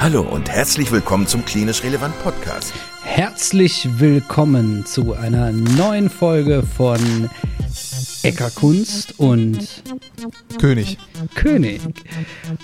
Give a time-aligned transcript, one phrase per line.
[0.00, 2.72] Hallo und herzlich willkommen zum Klinisch Relevant Podcast.
[3.02, 7.28] Herzlich willkommen zu einer neuen Folge von
[8.22, 9.82] Eckerkunst und
[10.58, 10.96] König.
[11.34, 11.82] König.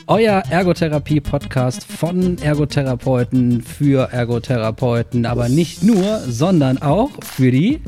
[0.07, 7.83] Euer Ergotherapie-Podcast von Ergotherapeuten für Ergotherapeuten, aber nicht nur, sondern auch für die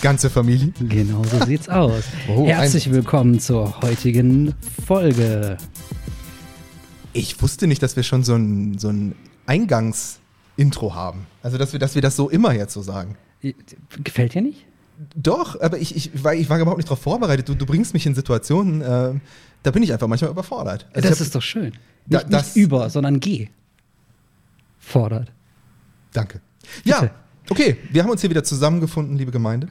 [0.00, 0.72] Ganze Familie.
[0.88, 2.04] Genau so sieht's aus.
[2.34, 4.54] Oh, Herzlich willkommen zur heutigen
[4.86, 5.58] Folge.
[7.12, 9.14] Ich wusste nicht, dass wir schon so ein, so ein
[9.46, 11.26] Eingangsintro haben.
[11.42, 13.16] Also, dass wir, dass wir das so immer jetzt so sagen.
[14.04, 14.66] Gefällt dir nicht?
[15.16, 17.48] Doch, aber ich, ich, war, ich war überhaupt nicht darauf vorbereitet.
[17.48, 19.14] Du, du bringst mich in Situationen, äh,
[19.62, 20.86] da bin ich einfach manchmal überfordert.
[20.92, 21.72] Also das hab- ist doch schön.
[22.06, 23.48] Da- Nicht, das- nicht über, sondern G.
[24.78, 25.32] Fordert.
[26.12, 26.40] Danke.
[26.84, 27.14] Ja, Bitte.
[27.50, 27.76] Okay.
[27.90, 29.68] Wir haben uns hier wieder zusammengefunden, liebe Gemeinde,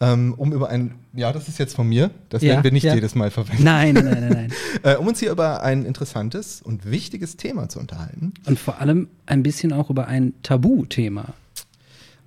[0.00, 2.84] ähm, um über ein, ja, das ist jetzt von mir, das Ja, werden wir nicht
[2.84, 2.94] ja.
[2.94, 6.90] jedes Mal verwenden, Nein, nein, nein, nein, äh, um uns hier über ein interessantes und
[6.90, 8.34] wichtiges Thema zu unterhalten.
[8.44, 11.34] Und vor allem ein bisschen auch über ein Tabuthema.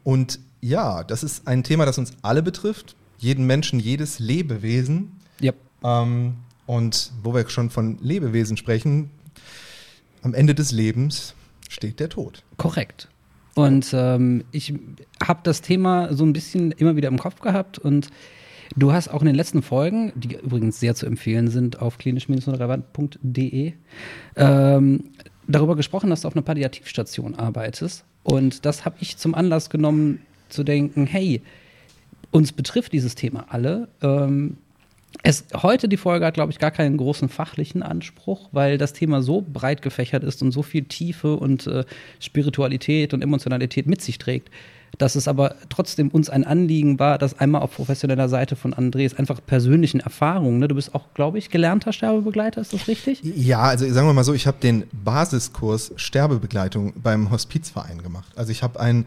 [0.03, 5.19] Und ja, das ist ein Thema, das uns alle betrifft, jeden Menschen, jedes Lebewesen.
[5.39, 5.53] Ja.
[5.83, 9.11] Ähm, und wo wir schon von Lebewesen sprechen,
[10.23, 11.35] am Ende des Lebens
[11.69, 12.43] steht der Tod.
[12.57, 13.09] Korrekt.
[13.55, 14.73] Und ähm, ich
[15.23, 18.09] habe das Thema so ein bisschen immer wieder im Kopf gehabt und
[18.75, 23.73] du hast auch in den letzten Folgen, die übrigens sehr zu empfehlen sind auf klinisch-relevant.de,
[24.35, 25.03] ähm,
[25.47, 28.03] darüber gesprochen, dass du auf einer Palliativstation arbeitest.
[28.23, 31.41] Und das habe ich zum Anlass genommen, zu denken, hey,
[32.31, 33.87] uns betrifft dieses Thema alle.
[34.01, 34.57] Ähm,
[35.23, 39.21] es, heute die Folge hat, glaube ich, gar keinen großen fachlichen Anspruch, weil das Thema
[39.21, 41.85] so breit gefächert ist und so viel Tiefe und äh,
[42.19, 44.49] Spiritualität und Emotionalität mit sich trägt,
[44.97, 49.13] dass es aber trotzdem uns ein Anliegen war, das einmal auf professioneller Seite von Andres
[49.15, 50.67] einfach persönlichen Erfahrungen, ne?
[50.67, 53.21] du bist auch, glaube ich, gelernter Sterbebegleiter, ist das richtig?
[53.23, 58.31] Ja, also sagen wir mal so, ich habe den Basiskurs Sterbebegleitung beim Hospizverein gemacht.
[58.35, 59.05] Also ich habe ein,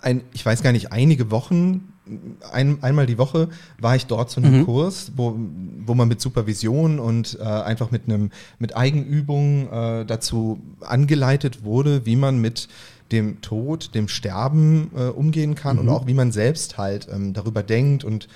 [0.00, 1.92] ein, ich weiß gar nicht, einige Wochen,
[2.52, 3.48] ein, einmal die Woche
[3.78, 4.64] war ich dort zu einem Mhm.
[4.64, 5.36] Kurs, wo,
[5.86, 12.06] wo man mit Supervision und äh, einfach mit einem mit Eigenübungen äh, dazu angeleitet wurde,
[12.06, 12.68] wie man mit
[13.12, 17.62] dem Tod, dem Sterben äh, umgehen kann und auch wie man selbst halt ähm, darüber
[17.62, 18.28] denkt und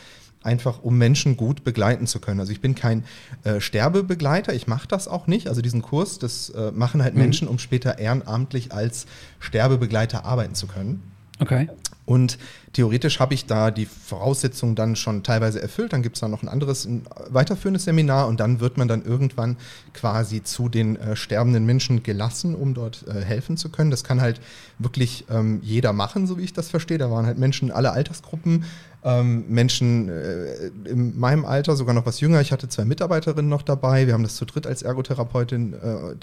[0.43, 2.41] einfach um Menschen gut begleiten zu können.
[2.41, 3.05] Also ich bin kein
[3.45, 5.49] äh, Sterbebegleiter, ich mache das auch nicht.
[5.49, 9.07] Also diesen Kurs, das äh, machen halt Menschen, um später ehrenamtlich als
[9.41, 11.03] Sterbebegleiter arbeiten zu können.
[11.41, 11.69] Okay.
[12.07, 12.39] Und
[12.75, 15.93] theoretisch habe ich da die Voraussetzungen dann schon teilweise erfüllt.
[15.93, 19.05] Dann gibt es dann noch ein anderes, ein weiterführendes Seminar und dann wird man dann
[19.05, 19.57] irgendwann
[19.95, 23.91] quasi zu den äh, sterbenden Menschen gelassen, um dort äh, helfen zu können.
[23.91, 24.41] Das kann halt
[24.79, 26.99] wirklich ähm, jeder machen, so wie ich das verstehe.
[26.99, 28.65] Da waren halt Menschen aller Altersgruppen,
[29.05, 32.41] ähm, Menschen äh, in meinem Alter, sogar noch was jünger.
[32.41, 34.07] Ich hatte zwei Mitarbeiterinnen noch dabei.
[34.07, 35.77] Wir haben das zu dritt als Ergotherapeutin äh,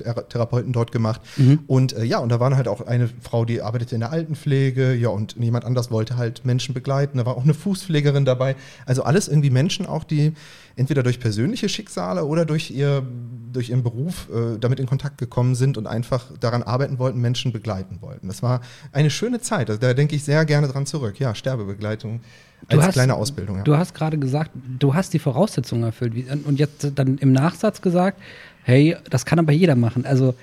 [0.03, 1.21] Thera- Therapeuten dort gemacht.
[1.67, 4.93] Und äh, ja, und da waren halt auch eine Frau, die arbeitete in der Altenpflege,
[4.95, 7.19] ja, und jemand anders wollte halt Menschen begleiten.
[7.19, 8.55] Da war auch eine Fußpflegerin dabei.
[8.85, 10.33] Also alles irgendwie Menschen auch, die
[10.75, 13.05] entweder durch persönliche Schicksale oder durch, ihr,
[13.53, 17.51] durch ihren Beruf äh, damit in Kontakt gekommen sind und einfach daran arbeiten wollten, Menschen
[17.51, 18.27] begleiten wollten.
[18.27, 18.61] Das war
[18.91, 19.69] eine schöne Zeit.
[19.69, 21.19] Also da denke ich sehr gerne dran zurück.
[21.19, 22.21] Ja, Sterbebegleitung
[22.69, 23.57] Du als hast- kleine Ausbildung.
[23.57, 23.63] Ja.
[23.63, 27.81] Du hast gerade gesagt, du hast die Voraussetzungen erfüllt Wie- und jetzt dann im Nachsatz
[27.81, 28.19] gesagt,
[28.63, 30.05] hey, das kann aber jeder machen.
[30.05, 30.35] Also,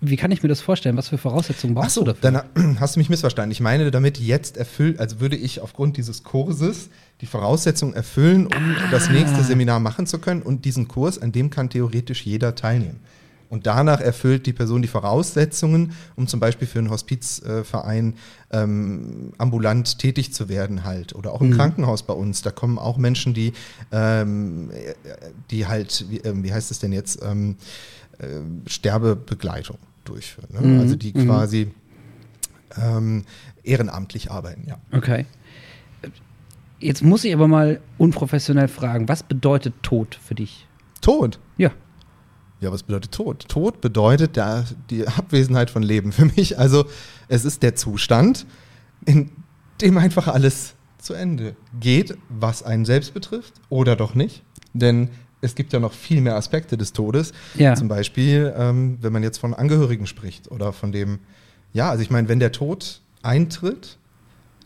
[0.00, 0.96] wie kann ich mir das vorstellen?
[0.96, 2.42] Was für Voraussetzungen brauchst Ach so, du dafür?
[2.54, 3.50] dann hast du mich missverstanden.
[3.50, 8.76] Ich meine damit jetzt erfüllt, also würde ich aufgrund dieses Kurses die Voraussetzungen erfüllen, um
[8.90, 10.42] das nächste Seminar machen zu können.
[10.42, 13.00] Und diesen Kurs, an dem kann theoretisch jeder teilnehmen.
[13.48, 18.14] Und danach erfüllt die Person die Voraussetzungen, um zum Beispiel für einen Hospizverein
[18.50, 21.14] ähm, ambulant tätig zu werden halt.
[21.14, 22.42] Oder auch im Krankenhaus bei uns.
[22.42, 23.52] Da kommen auch Menschen, die,
[23.92, 24.94] ähm, äh,
[25.50, 27.56] die halt, wie, ähm, wie heißt es denn jetzt, ähm,
[28.18, 28.26] äh,
[28.66, 30.48] Sterbebegleitung durchführen.
[30.52, 30.60] Ne?
[30.60, 31.26] Mhm, Also die mhm.
[31.26, 31.70] quasi
[32.80, 33.24] ähm,
[33.62, 34.78] ehrenamtlich arbeiten, ja.
[34.92, 35.26] Okay.
[36.80, 40.66] Jetzt muss ich aber mal unprofessionell fragen, was bedeutet Tod für dich?
[41.00, 41.38] Tod.
[42.64, 42.72] Ja.
[42.72, 43.48] Was bedeutet Tod?
[43.48, 46.58] Tod bedeutet der, die Abwesenheit von Leben für mich.
[46.58, 46.86] Also
[47.28, 48.46] es ist der Zustand,
[49.04, 49.30] in
[49.80, 54.42] dem einfach alles zu Ende geht, was einen selbst betrifft oder doch nicht.
[54.72, 55.10] Denn
[55.42, 57.32] es gibt ja noch viel mehr Aspekte des Todes.
[57.54, 57.74] Ja.
[57.74, 61.18] Zum Beispiel, ähm, wenn man jetzt von Angehörigen spricht oder von dem,
[61.74, 63.98] ja, also ich meine, wenn der Tod eintritt,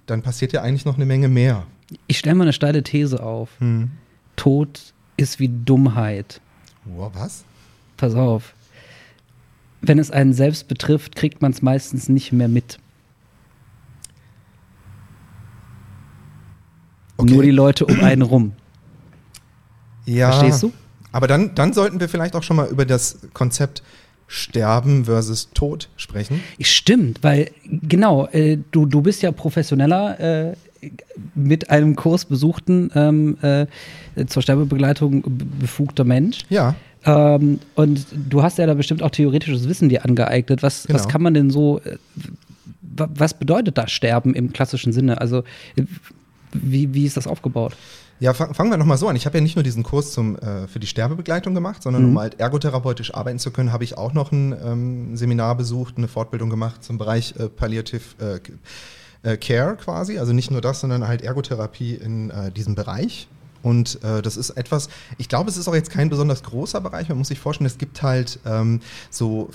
[0.07, 1.67] dann passiert ja eigentlich noch eine Menge mehr.
[2.07, 3.51] Ich stelle mal eine steile These auf.
[3.59, 3.91] Hm.
[4.37, 6.41] Tod ist wie Dummheit.
[6.85, 7.45] Wow, was?
[7.99, 8.55] Pass auf.
[9.83, 12.79] Wenn es einen selbst betrifft, kriegt man es meistens nicht mehr mit.
[17.19, 17.33] Okay.
[17.33, 18.53] Nur die Leute um einen rum.
[20.07, 20.33] Ja.
[20.33, 20.73] Verstehst du?
[21.13, 23.83] Aber dann, dann sollten wir vielleicht auch schon mal über das Konzept
[24.29, 26.43] Sterben versus Tod sprechen.
[26.61, 30.57] Stimmt, weil genau, äh, du, du bist ja professioneller äh,
[31.35, 33.67] mit einem Kurs besuchten ähm, äh,
[34.27, 35.25] zur Sterbebegleitung
[35.59, 36.41] befugter Mensch.
[36.51, 36.75] Ja.
[37.05, 40.63] Ähm, und du hast ja da bestimmt auch theoretisches Wissen dir angeeignet.
[40.63, 40.99] Was, Genau.
[40.99, 41.97] was kann man denn so, äh,
[42.83, 45.21] wa- was bedeutet da Sterben im klassischen Sinne?
[45.21, 45.39] Also
[45.77, 45.85] äh,
[46.53, 47.77] wie, wie ist das aufgebaut?
[48.21, 49.15] Ja, fang, fangen wir nochmal so an.
[49.15, 52.09] Ich habe ja nicht nur diesen Kurs zum, äh, für die Sterbebegleitung gemacht, sondern Mhm.
[52.11, 56.09] um halt ergotherapeutisch arbeiten zu können, habe ich auch noch ein ähm, Seminar besucht, eine
[56.09, 58.41] Fortbildung gemacht zum Bereich äh, Palliative
[59.25, 60.19] äh, äh, Care quasi.
[60.19, 63.29] Also nicht nur das, sondern halt Ergotherapie in diesem Bereich.
[63.63, 64.89] Und äh, das ist etwas,
[65.19, 67.09] ich glaube, es ist auch jetzt kein besonders großer Bereich.
[67.09, 69.51] Man muss sich vorstellen, es gibt halt ähm, so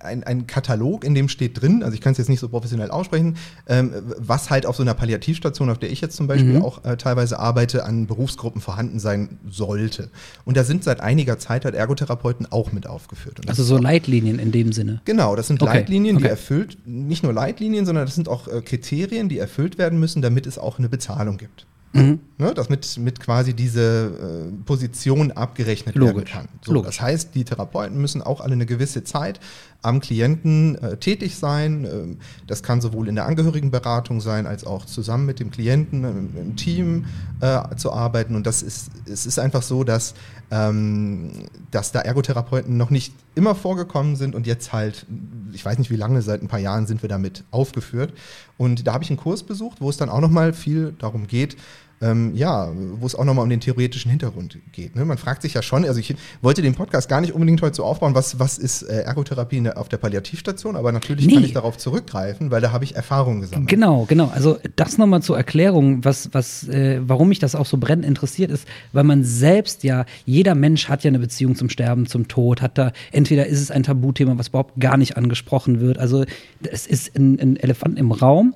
[0.00, 2.90] ein, ein Katalog, in dem steht drin, also ich kann es jetzt nicht so professionell
[2.90, 3.36] aussprechen,
[3.66, 6.62] ähm, was halt auf so einer Palliativstation, auf der ich jetzt zum Beispiel Mhm.
[6.62, 10.10] auch äh, teilweise arbeite, an Berufsgruppen vorhanden sein sollte.
[10.44, 13.40] Und da sind seit einiger Zeit halt Ergotherapeuten auch mit aufgeführt.
[13.46, 15.00] Also so Leitlinien in dem Sinne.
[15.04, 16.30] Genau, das sind Okay, Leitlinien, die okay.
[16.30, 20.46] erfüllt, nicht nur Leitlinien, sondern das sind auch äh, Kriterien, die erfüllt werden müssen, damit
[20.46, 21.66] es auch eine Bezahlung gibt.
[21.92, 22.20] Mhm.
[22.38, 26.32] Ne, dass mit, mit quasi diese äh, Position abgerechnet werden Logisch.
[26.32, 26.48] kann.
[26.62, 26.96] So, Logisch.
[26.96, 29.38] das heißt, die Therapeuten müssen auch alle eine gewisse Zeit
[29.82, 31.84] am Klienten äh, tätig sein.
[31.84, 36.36] Ähm, das kann sowohl in der Angehörigenberatung sein, als auch zusammen mit dem Klienten im,
[36.36, 37.04] im Team
[37.40, 38.36] äh, zu arbeiten.
[38.36, 40.14] Und das ist, es ist einfach so, dass,
[40.50, 41.30] ähm,
[41.70, 45.06] dass da Ergotherapeuten noch nicht immer vorgekommen sind und jetzt halt,
[45.52, 48.12] ich weiß nicht wie lange, seit ein paar Jahren sind wir damit aufgeführt.
[48.56, 51.56] Und da habe ich einen Kurs besucht, wo es dann auch nochmal viel darum geht,
[52.02, 54.96] ähm, ja, wo es auch nochmal um den theoretischen Hintergrund geht.
[54.96, 55.04] Ne?
[55.04, 57.84] Man fragt sich ja schon, also ich wollte den Podcast gar nicht unbedingt heute so
[57.84, 61.46] aufbauen, was, was ist äh, Ergotherapie der, auf der Palliativstation, aber natürlich kann Nee.
[61.46, 63.68] ich darauf zurückgreifen, weil da habe ich Erfahrungen gesammelt.
[63.68, 64.30] Genau, genau.
[64.34, 68.50] Also das nochmal zur Erklärung, was, was, äh, warum mich das auch so brennend interessiert
[68.50, 72.62] ist, weil man selbst ja, jeder Mensch hat ja eine Beziehung zum Sterben, zum Tod,
[72.62, 75.98] hat da, entweder ist es ein Tabuthema, was überhaupt gar nicht angesprochen wird.
[75.98, 76.24] Also
[76.62, 78.54] es ist ein, ein Elefant im Raum,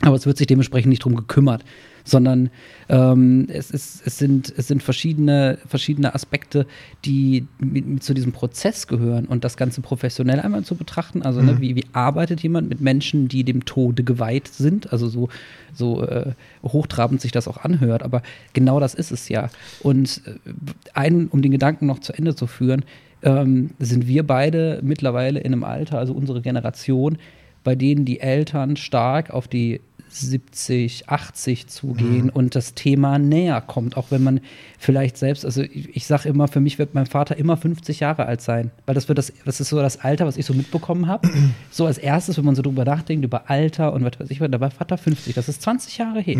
[0.00, 1.64] aber es wird sich dementsprechend nicht drum gekümmert,
[2.04, 2.50] sondern
[2.88, 6.66] ähm, es, ist, es, sind, es sind verschiedene, verschiedene Aspekte,
[7.04, 11.22] die mit, zu diesem Prozess gehören und das Ganze professionell einmal zu betrachten.
[11.22, 14.92] Also ne, wie, wie arbeitet jemand mit Menschen, die dem Tode geweiht sind?
[14.92, 15.28] Also so,
[15.74, 18.22] so äh, hochtrabend sich das auch anhört, aber
[18.52, 19.50] genau das ist es ja.
[19.80, 20.50] Und äh,
[20.94, 22.84] einen, um den Gedanken noch zu Ende zu führen,
[23.22, 27.18] ähm, sind wir beide mittlerweile in einem Alter, also unsere Generation,
[27.64, 29.80] bei denen die Eltern stark auf die
[30.10, 34.40] 70, 80 zugehen und das Thema näher kommt, auch wenn man
[34.78, 38.26] vielleicht selbst, also ich, ich sage immer, für mich wird mein Vater immer 50 Jahre
[38.26, 41.06] alt sein, weil das wird das, das ist so das Alter, was ich so mitbekommen
[41.06, 41.28] habe.
[41.70, 44.60] so als erstes, wenn man so drüber nachdenkt, über Alter und was weiß ich, da
[44.60, 46.38] war Vater 50, das ist 20 Jahre her.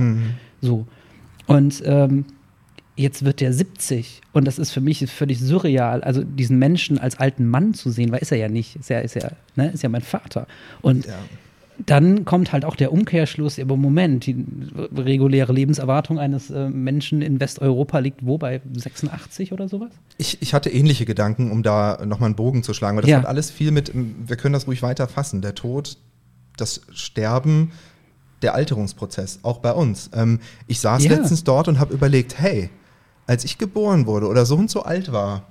[0.60, 0.86] So.
[1.46, 2.24] Und ähm,
[2.96, 7.18] jetzt wird der 70 und das ist für mich völlig surreal, also diesen Menschen als
[7.18, 9.82] alten Mann zu sehen, weil ist er ja nicht, ist ja, ist ja, ne, ist
[9.82, 10.46] ja mein Vater.
[10.82, 11.14] Und Ja.
[11.86, 14.44] Dann kommt halt auch der Umkehrschluss, aber Moment, die
[14.96, 19.90] reguläre Lebenserwartung eines äh, Menschen in Westeuropa liegt wo, bei 86 oder sowas?
[20.18, 23.18] Ich, ich hatte ähnliche Gedanken, um da nochmal einen Bogen zu schlagen, weil das Ja.
[23.18, 25.96] hat alles viel mit, wir können das ruhig weiter fassen, der Tod,
[26.56, 27.70] das Sterben,
[28.42, 30.10] der Alterungsprozess, auch bei uns.
[30.14, 31.10] Ähm, ich saß Ja.
[31.16, 32.70] letztens dort und habe überlegt, hey,
[33.26, 35.46] als ich geboren wurde oder so und so alt war,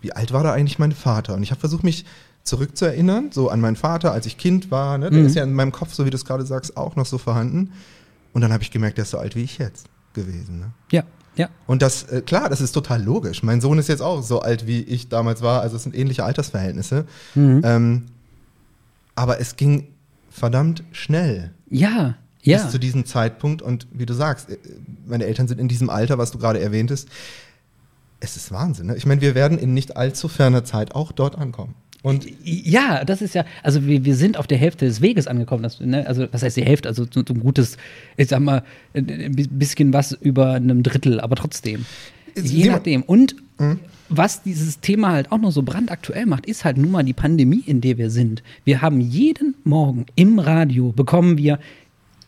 [0.00, 1.34] wie alt war da eigentlich mein Vater?
[1.34, 2.04] Und ich habe versucht, mich
[2.44, 4.98] zurückzuerinnern, so an meinen Vater, als ich Kind war.
[4.98, 5.10] Ne?
[5.10, 5.26] Der Mhm.
[5.26, 7.72] ist ja in meinem Kopf, so wie du es gerade sagst, auch noch so vorhanden.
[8.32, 10.58] Und dann habe ich gemerkt, der ist so alt wie ich jetzt gewesen.
[10.58, 10.70] Ne?
[10.90, 11.04] Ja,
[11.36, 11.48] ja.
[11.66, 13.42] Und das, äh, klar, das ist total logisch.
[13.42, 15.60] Mein Sohn ist jetzt auch so alt, wie ich damals war.
[15.62, 17.06] Also es sind ähnliche Altersverhältnisse.
[17.34, 17.60] Mhm.
[17.64, 18.02] Ähm,
[19.14, 19.88] aber es ging
[20.30, 22.62] verdammt schnell Ja, ja.
[22.62, 23.62] bis zu diesem Zeitpunkt.
[23.62, 24.58] Und wie du sagst, äh,
[25.06, 27.08] meine Eltern sind in diesem Alter, was du gerade erwähntest.
[28.20, 28.86] Es ist Wahnsinn.
[28.86, 28.96] Ne?
[28.96, 31.74] Ich meine, wir werden in nicht allzu ferner Zeit auch dort ankommen.
[32.02, 35.62] Und Ja, das ist ja, also wir, wir sind auf der Hälfte des Weges angekommen.
[35.62, 36.06] Das, ne?
[36.06, 36.88] Also, was heißt die Hälfte?
[36.88, 37.76] Also so, so ein gutes,
[38.16, 41.86] ich sag mal, ein bisschen was über einem Drittel, aber trotzdem.
[42.36, 43.02] Je nachdem.
[43.02, 43.78] Und Mhm.
[44.08, 47.62] was dieses Thema halt auch noch so brandaktuell macht, ist halt nun mal die Pandemie,
[47.64, 48.42] in der wir sind.
[48.64, 51.58] Wir haben jeden Morgen im Radio bekommen wir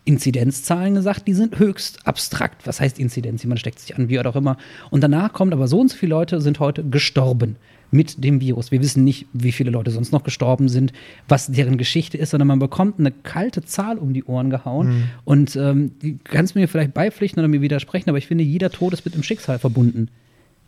[0.04, 2.66] Inzidenzzahlen gesagt, die sind höchst abstrakt.
[2.66, 3.42] Was heißt Inzidenz?
[3.42, 4.58] Jemand steckt sich an, wie auch immer.
[4.90, 7.56] Und danach kommt aber so und so viele Leute sind heute gestorben
[7.94, 8.70] mit dem Virus.
[8.70, 10.92] Wir wissen nicht, wie viele Leute sonst noch gestorben sind,
[11.28, 15.04] was deren Geschichte ist, sondern man bekommt eine kalte Zahl um die Ohren gehauen.
[15.24, 15.92] Und ähm,
[16.24, 19.22] kannst mir vielleicht beipflichten oder mir widersprechen, aber ich finde, jeder Tod ist mit dem
[19.22, 20.08] Schicksal verbunden.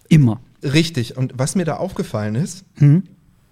[0.08, 0.40] Immer.
[0.62, 1.16] richtig.
[1.16, 3.02] Und was mir da aufgefallen ist, Mhm.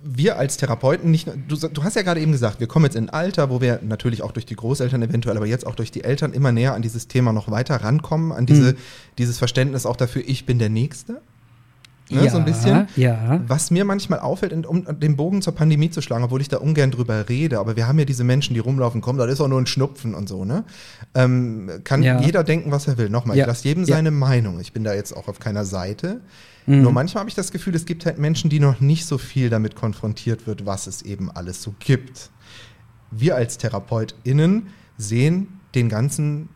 [0.02, 2.94] wir als Therapeuten nicht, nur- du, du hast ja gerade eben gesagt, wir kommen jetzt
[2.94, 5.90] in ein Alter, wo wir natürlich auch durch die Großeltern eventuell, aber jetzt auch durch
[5.90, 8.76] die Eltern immer näher an dieses Thema noch weiter rankommen, an diese, Mhm.
[9.18, 11.20] dieses Verständnis auch dafür, ich bin der Nächste.
[12.10, 12.86] Ne, so ein bisschen.
[12.96, 13.40] Ja.
[13.46, 16.90] Was mir manchmal auffällt, um den Bogen zur Pandemie zu schlagen, obwohl ich da ungern
[16.90, 19.58] drüber rede, aber wir haben ja diese Menschen, die rumlaufen, kommen, das ist auch nur
[19.60, 20.64] ein Schnupfen und so, ne?
[21.14, 22.20] Ähm, kann Ja.
[22.20, 23.08] jeder denken, was er will.
[23.08, 23.44] Nochmal, Ja.
[23.44, 23.96] ich lasse jedem Ja.
[23.96, 24.60] seine Meinung.
[24.60, 26.20] Ich bin da jetzt auch auf keiner Seite.
[26.66, 26.82] Mhm.
[26.82, 29.48] Nur manchmal habe ich das Gefühl, es gibt halt Menschen, die noch nicht so viel
[29.48, 32.30] damit konfrontiert wird, was es eben alles so gibt.
[33.10, 34.68] Wir als TherapeutInnen
[34.98, 36.48] sehen den ganzen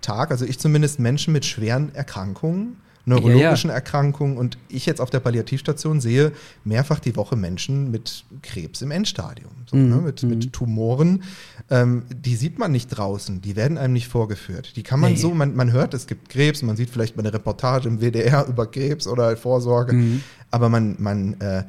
[0.00, 5.20] Tag, also ich zumindest, Menschen mit schweren Erkrankungen, neurologischen Erkrankungen und ich jetzt auf der
[5.20, 6.32] Palliativstation sehe
[6.64, 9.88] mehrfach die Woche Menschen mit Krebs im Endstadium, so, Mhm.
[9.90, 11.22] ne, mit, mit Tumoren.
[11.70, 14.76] Ähm, die sieht man nicht draußen, die werden einem nicht vorgeführt.
[14.76, 15.18] Die kann man Nee.
[15.18, 18.46] so, man, man hört, es gibt Krebs, man sieht vielleicht mal eine Reportage im WDR
[18.48, 20.22] über Krebs oder Vorsorge, Mhm.
[20.50, 21.64] aber man, man äh,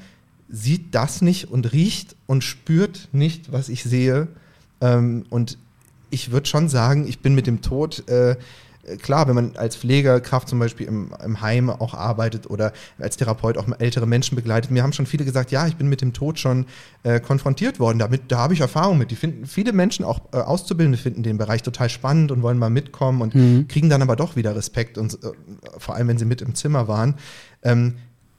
[0.50, 4.27] sieht das nicht und riecht und spürt nicht, was ich sehe.
[4.80, 5.58] Ähm, und
[6.12, 8.36] ich würde schon sagen, ich bin mit dem Tod, äh,
[9.01, 13.58] klar, wenn man als Pflegerkraft zum Beispiel im, im Heim auch arbeitet oder als Therapeut
[13.58, 16.39] auch ältere Menschen begleitet, mir haben schon viele gesagt, ja, ich bin mit dem Tod
[16.39, 16.65] schon
[17.04, 18.00] äh, konfrontiert worden.
[18.00, 19.12] Damit, da habe ich Erfahrung mit.
[19.12, 22.70] Die finden, viele Menschen, auch äh, Auszubildende, finden den Bereich total spannend und wollen mal
[22.70, 23.68] mitkommen und Mhm.
[23.68, 25.32] kriegen dann aber doch wieder Respekt und äh,
[25.77, 27.15] vor allem, wenn sie mit im Zimmer waren.
[27.63, 27.96] Ähm,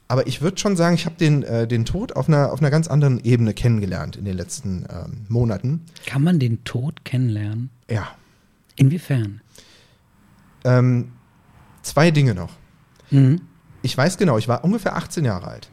[0.09, 2.71] aber ich würde schon sagen, ich habe den, äh, den Tod auf einer, auf einer
[2.71, 5.81] ganz anderen Ebene kennengelernt in den letzten ähm, Monaten.
[6.07, 7.71] Kann man den Tod kennenlernen?
[7.91, 8.07] Ja.
[8.77, 9.41] Inwiefern?
[10.67, 11.13] Ähm,
[11.83, 12.51] zwei Dinge noch.
[13.11, 13.41] Mhm.
[13.83, 15.69] Ich weiß genau, ich war ungefähr 18 Jahre alt.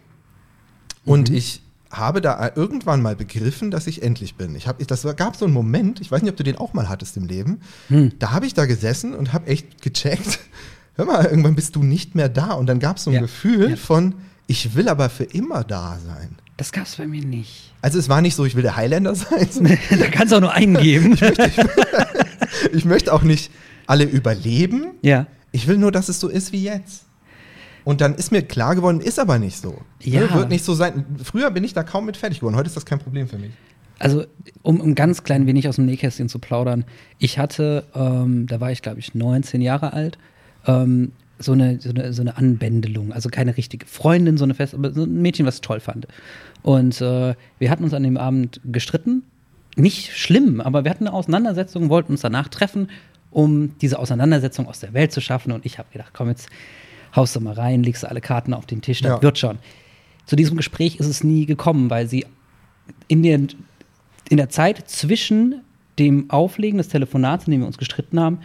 [1.05, 1.35] Und Mhm.
[1.35, 4.55] ich habe da irgendwann mal begriffen, dass ich endlich bin.
[4.55, 6.73] Ich hab, ich, das gab so einen Moment, ich weiß nicht, ob du den auch
[6.73, 7.61] mal hattest im Leben.
[7.89, 8.13] Hm.
[8.17, 10.39] Da habe ich da gesessen und habe echt gecheckt,
[10.95, 12.53] hör mal, irgendwann bist du nicht mehr da.
[12.53, 13.21] Und dann gab es so ein Ja.
[13.21, 13.75] Gefühl Ja.
[13.75, 14.15] von,
[14.47, 16.35] ich will aber für immer da sein.
[16.57, 17.73] Das gab es bei mir nicht.
[17.81, 19.47] Also es war nicht so, ich will der Highlander sein.
[19.89, 21.15] da kannst du auch nur einen geben.
[22.71, 23.51] ich möchte auch nicht
[23.87, 24.95] alle überleben.
[25.01, 25.27] ja.
[25.55, 27.05] Ich will nur, dass es so ist wie jetzt.
[27.83, 29.81] Und dann ist mir klar geworden, ist aber nicht so.
[30.01, 30.21] Ja.
[30.21, 31.05] Ne, Wird nicht so sein.
[31.23, 32.55] Früher bin ich da kaum mit fertig geworden.
[32.55, 33.51] Heute ist das kein Problem für mich.
[33.99, 34.25] Also,
[34.63, 36.85] um ein ganz klein wenig aus dem Nähkästchen zu plaudern.
[37.19, 40.17] Ich hatte, ähm, da war ich glaube ich 19 Jahre alt,
[40.65, 43.11] ähm, so, eine, so, eine, so eine Anbändelung.
[43.13, 46.07] Also keine richtige Freundin, so eine fest, aber so ein Mädchen, was ich toll fand.
[46.63, 49.23] Und äh, wir hatten uns an dem Abend gestritten.
[49.75, 52.89] Nicht schlimm, aber wir hatten eine Auseinandersetzung, wollten uns danach treffen,
[53.33, 55.51] um diese Auseinandersetzung aus der Welt zu schaffen.
[55.51, 56.49] Und ich habe gedacht, komm, jetzt
[57.15, 59.21] haust du mal rein, legst du alle Karten auf den Tisch, das Ja.
[59.21, 59.57] wird schon.
[60.25, 62.25] Zu diesem Gespräch ist es nie gekommen, weil sie
[63.07, 63.39] in der,
[64.29, 65.61] in der Zeit zwischen
[65.99, 68.39] dem Auflegen des Telefonats, in dem wir uns gestritten haben,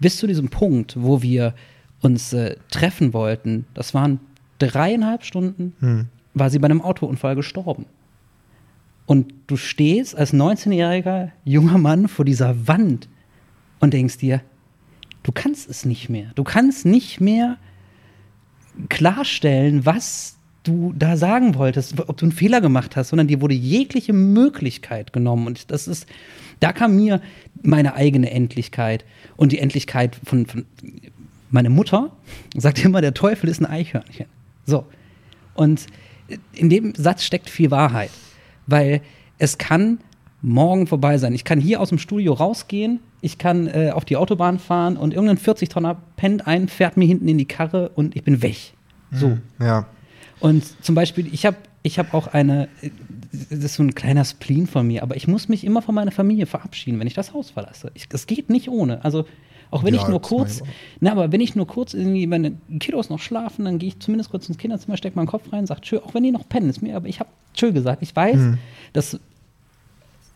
[0.00, 1.54] bis zu diesem Punkt, wo wir
[2.00, 4.18] uns äh, treffen wollten, das waren
[4.58, 7.86] dreieinhalb Stunden, war sie bei einem Autounfall gestorben.
[9.06, 13.08] Und du stehst als 19-jähriger junger Mann vor dieser Wand
[13.82, 14.40] und denkst dir,
[15.24, 16.30] du kannst es nicht mehr.
[16.36, 17.58] Du kannst nicht mehr
[18.88, 23.54] klarstellen, was du da sagen wolltest, ob du einen Fehler gemacht hast, sondern dir wurde
[23.54, 25.48] jegliche Möglichkeit genommen.
[25.48, 26.06] Und das ist,
[26.60, 27.20] da kam mir
[27.60, 29.04] meine eigene Endlichkeit
[29.36, 30.64] und die Endlichkeit von, von
[31.50, 32.12] meine Mutter
[32.56, 34.26] sagt immer, der Teufel ist ein Eichhörnchen.
[34.64, 34.86] So.
[35.54, 35.88] Und
[36.52, 38.10] in dem Satz steckt viel Wahrheit,
[38.68, 39.02] weil
[39.38, 39.98] es kann
[40.42, 41.32] morgen vorbei sein.
[41.34, 45.14] Ich kann hier aus dem Studio rausgehen, ich kann äh, auf die Autobahn fahren und
[45.14, 48.72] irgendein 40-Tonner pennt ein, fährt mir hinten in die Karre und ich bin weg.
[49.12, 49.38] So.
[49.60, 49.86] Ja.
[50.40, 52.90] Und zum Beispiel, ich habe ich hab auch eine, äh,
[53.50, 56.10] das ist so ein kleiner Spleen von mir, aber ich muss mich immer von meiner
[56.12, 57.90] Familie verabschieden, wenn ich das Haus verlasse.
[57.94, 59.04] Ich, das geht nicht ohne.
[59.04, 59.24] Also
[59.70, 60.62] auch wenn Ja, ich nur kurz,
[61.00, 64.30] na, aber wenn ich nur kurz irgendwie meine Kiddos noch schlafen, dann gehe ich zumindest
[64.30, 66.82] kurz ins Kinderzimmer, stecke meinen Kopf rein, sage tschö, auch wenn die noch pennen, ist
[66.82, 68.02] mir, aber ich habe tschö gesagt.
[68.02, 68.58] Ich weiß, Mhm.
[68.92, 69.18] dass,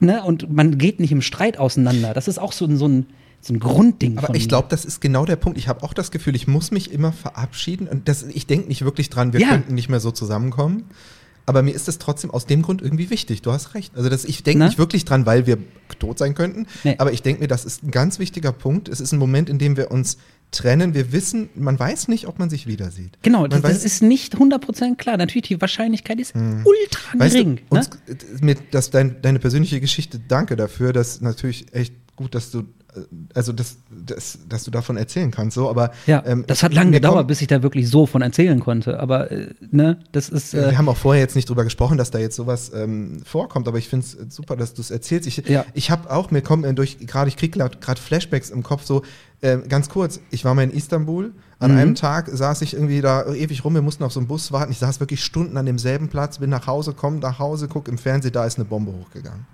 [0.00, 2.15] ne, und man geht nicht im Streit auseinander.
[2.15, 3.07] Das ist auch so, ein- so ein,
[3.41, 5.59] so ein Grundding Aber ich glaube, das ist genau der Punkt.
[5.59, 7.87] Ich habe auch das Gefühl, ich muss mich immer verabschieden.
[7.87, 9.49] Und das, ich denke nicht wirklich dran, wir Ja.
[9.49, 10.85] könnten nicht mehr so zusammenkommen.
[11.49, 13.41] Aber mir ist es trotzdem aus dem Grund irgendwie wichtig.
[13.43, 13.95] Du hast recht.
[13.97, 14.67] Also das, ich denke Na?
[14.67, 15.59] nicht wirklich dran, weil wir
[16.00, 16.67] tot sein könnten.
[16.83, 16.97] Nee.
[16.99, 18.88] Aber ich denke mir, das ist ein ganz wichtiger Punkt.
[18.88, 20.17] Es ist ein Moment, in dem wir uns
[20.50, 20.95] trennen.
[20.95, 23.19] Wir wissen, man weiß nicht, ob man sich wieder sieht.
[23.23, 25.17] Genau, man das, weiß, das ist nicht 100% klar.
[25.17, 27.57] Natürlich, die Wahrscheinlichkeit ist ultra Weißt gering.
[27.69, 27.81] du, ne?
[27.81, 32.50] uns, äh, mit, dass dein, deine persönliche Geschichte, danke dafür, dass natürlich echt gut, dass
[32.50, 33.00] du, äh,
[33.35, 36.93] also dass, dass, dass du davon erzählen kannst, so, aber Ja, ähm, das hat lange
[36.93, 38.99] gedauert, bis ich da wirklich so von erzählen konnte.
[38.99, 40.55] Aber äh, ne, das ist.
[40.55, 43.69] Äh, wir haben auch vorher jetzt nicht drüber gesprochen, dass da jetzt sowas ähm, vorkommt,
[43.69, 45.26] aber ich finde es super, dass du es erzählst.
[45.26, 45.67] Ich, Ja.
[45.75, 49.03] ich habe auch, mir kommen äh, durch, gerade ich kriege gerade Flashbacks im Kopf, so
[49.40, 51.78] äh, ganz kurz, ich war mal in Istanbul, an Mhm.
[51.78, 54.73] einem Tag saß ich irgendwie da ewig rum, wir mussten auf so einen Bus warten,
[54.73, 57.99] ich saß wirklich Stunden an demselben Platz, bin nach Hause, komm nach Hause, guck im
[57.99, 59.47] Fernsehen, da ist eine Bombe hochgegangen.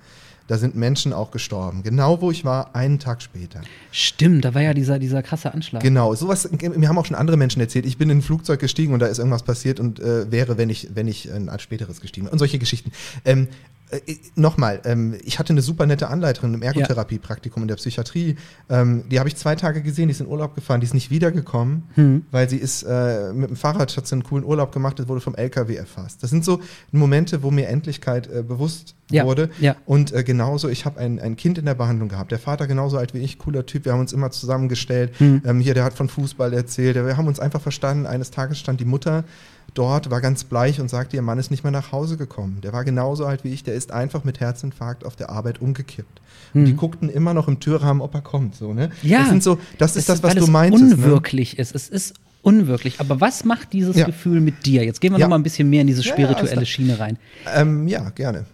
[0.48, 1.84] Da sind Menschen auch gestorben.
[1.84, 3.60] Genau wo ich war, einen Tag später.
[3.92, 5.82] Stimmt, da war ja dieser, dieser krasse Anschlag.
[5.82, 8.92] Genau, sowas, mir haben auch schon andere Menschen erzählt, ich bin in ein Flugzeug gestiegen
[8.92, 12.26] und da ist irgendwas passiert und äh, wäre, wenn ich, wenn ich ein späteres gestiegen
[12.26, 12.32] wäre.
[12.32, 12.90] Und solche Geschichten.
[13.24, 13.46] Ähm,
[13.92, 18.36] äh, Nochmal, ähm, ich hatte eine super nette Anleiterin im Ergotherapie-Praktikum in der Psychiatrie.
[18.68, 21.10] Ähm, die habe ich zwei Tage gesehen, die ist in Urlaub gefahren, die ist nicht
[21.10, 22.26] wiedergekommen, Hm.
[22.30, 25.20] weil sie ist äh, mit dem Fahrrad, hat sie einen coolen Urlaub gemacht, das wurde
[25.20, 26.22] vom LKW erfasst.
[26.22, 29.50] Das sind so Momente, wo mir Endlichkeit äh, bewusst Ja, wurde.
[29.60, 29.76] ja.
[29.86, 32.32] Und äh, genauso, ich habe ein, ein Kind in der Behandlung gehabt.
[32.32, 33.84] Der Vater genauso alt wie ich, cooler Typ.
[33.84, 35.12] Wir haben uns immer zusammengestellt.
[35.18, 35.42] Hm.
[35.44, 36.96] Ähm, hier, der hat von Fußball erzählt.
[36.96, 38.06] Wir haben uns einfach verstanden.
[38.06, 39.24] Eines Tages stand die Mutter
[39.74, 42.60] dort, war ganz bleich und sagte, ihr Mann ist nicht mehr nach Hause gekommen.
[42.62, 43.64] Der war genauso alt wie ich.
[43.64, 46.20] Der ist einfach mit Herzinfarkt auf der Arbeit umgekippt.
[46.54, 48.54] Und die guckten immer noch im Türrahmen, ob er kommt.
[48.54, 48.90] So, ne?
[49.02, 49.20] Ja.
[49.20, 50.84] Das sind so, das ist das, was du es meintest.
[50.84, 50.94] Ne?
[50.94, 51.74] unwirklich ist.
[51.74, 53.00] Es ist unwirklich.
[53.00, 54.04] Aber was macht dieses Ja.
[54.04, 54.84] Gefühl mit dir?
[54.84, 55.26] Jetzt gehen wir Ja.
[55.26, 57.18] noch mal ein bisschen mehr in diese Ja, ja, spirituelle da- Schiene rein.
[57.54, 58.44] Ähm, ja, gerne.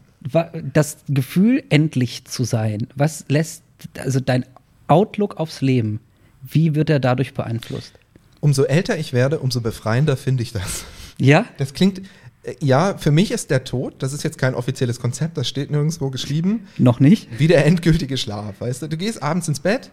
[0.74, 3.62] Das Gefühl, endlich zu sein, was lässt,
[3.98, 4.44] also dein
[4.88, 6.00] Outlook aufs Leben,
[6.42, 7.92] wie wird er dadurch beeinflusst?
[8.40, 10.84] Umso älter ich werde, umso befreiender finde ich das.
[11.20, 11.44] Ja?
[11.58, 11.98] Das klingt,
[12.44, 15.70] äh, ja, für mich ist der Tod, das ist jetzt kein offizielles Konzept, das steht
[15.70, 17.28] nirgendwo geschrieben, Noch nicht?
[17.38, 18.60] wie der endgültige Schlaf.
[18.60, 19.90] Weißt du, du gehst abends ins Bett,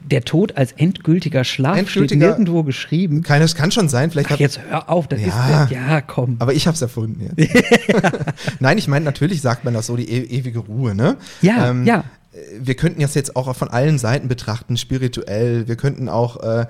[0.00, 3.22] Der Tod als endgültiger Schlaf steht Endgültiger- nirgendwo geschrieben.
[3.22, 5.64] keines kann schon sein, vielleicht Ach, hat, jetzt hör auf, das Ja.
[5.64, 6.36] ist ja komm.
[6.38, 7.54] aber ich habe es erfunden jetzt.
[8.60, 11.16] Nein, ich meine, natürlich sagt man das so, die e ewige Ruhe, ne?
[11.42, 12.04] Ja, ja.
[12.60, 16.66] Wir könnten das jetzt auch von allen Seiten betrachten, spirituell, wir könnten auch äh,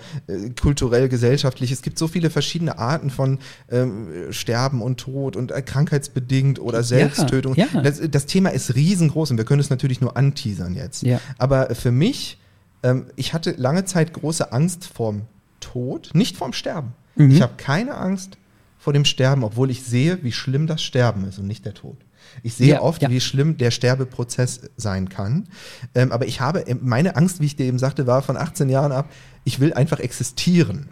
[0.60, 1.72] kulturell, gesellschaftlich.
[1.72, 3.38] Es gibt so viele verschiedene Arten von
[3.70, 7.54] ähm, Sterben und Tod und äh, krankheitsbedingt oder Selbsttötung.
[7.54, 7.66] ja.
[7.82, 11.02] Das, das Thema ist riesengroß und wir können es natürlich nur anteasern jetzt.
[11.02, 11.20] Ja.
[11.38, 12.38] Aber für mich,
[12.82, 15.22] ähm, ich hatte lange Zeit große Angst vorm
[15.60, 16.92] Tod, nicht vorm Sterben.
[17.16, 17.30] Mhm.
[17.30, 18.38] Ich habe keine Angst
[18.78, 21.96] vor dem Sterben, obwohl ich sehe, wie schlimm das Sterben ist und nicht der Tod.
[22.42, 23.10] Ich sehe Ja, oft, ja.
[23.10, 25.48] wie schlimm der Sterbeprozess sein kann.
[25.94, 28.92] Ähm, aber ich habe, meine Angst, wie ich dir eben sagte, war von 18 Jahren
[28.92, 29.10] ab,
[29.44, 30.88] ich will einfach existieren.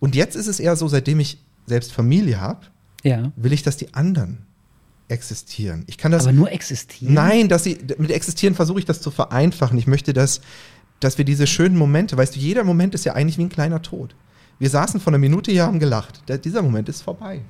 [0.00, 2.66] Und jetzt ist es eher so, seitdem ich selbst Familie habe,
[3.04, 3.32] Ja.
[3.36, 4.38] will ich, dass die anderen
[5.08, 5.84] existieren.
[5.86, 7.14] Ich kann das Aber nur existieren?
[7.14, 9.76] Nein, dass sie mit existieren versuche ich das zu vereinfachen.
[9.78, 10.40] Ich möchte, dass,
[11.00, 13.82] dass wir diese schönen Momente, weißt du, jeder Moment ist ja eigentlich wie ein kleiner
[13.82, 14.14] Tod.
[14.58, 16.22] Wir saßen vor einer Minute hier, haben gelacht.
[16.28, 17.40] Der, dieser Moment ist vorbei.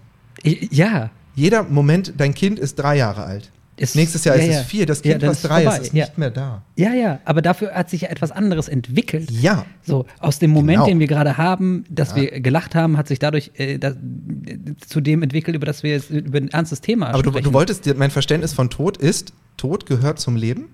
[0.42, 1.10] Ja.
[1.34, 3.50] Jeder Moment, dein Kind ist drei Jahre alt.
[3.76, 4.60] Ist- Nächstes Jahr ja, ist ja.
[4.60, 4.84] es vier.
[4.86, 5.76] Das Ja, Kind, dann was ist drei vorbei.
[5.78, 6.04] ist, ist Ja.
[6.04, 6.62] nicht mehr da.
[6.76, 9.30] Ja, ja, aber dafür hat sich ja etwas anderes entwickelt.
[9.30, 9.64] Ja.
[9.82, 10.86] So, aus dem Moment, Genau.
[10.86, 12.16] den wir gerade haben, dass Ja.
[12.16, 15.92] wir gelacht haben, hat sich dadurch äh, das, äh, zu dem entwickelt, über das wir
[15.92, 17.44] jetzt über ein ernstes Thema Aber du, sprechen.
[17.44, 20.66] du wolltest, dir- mein Verständnis von Tod ist, Tod gehört zum Leben,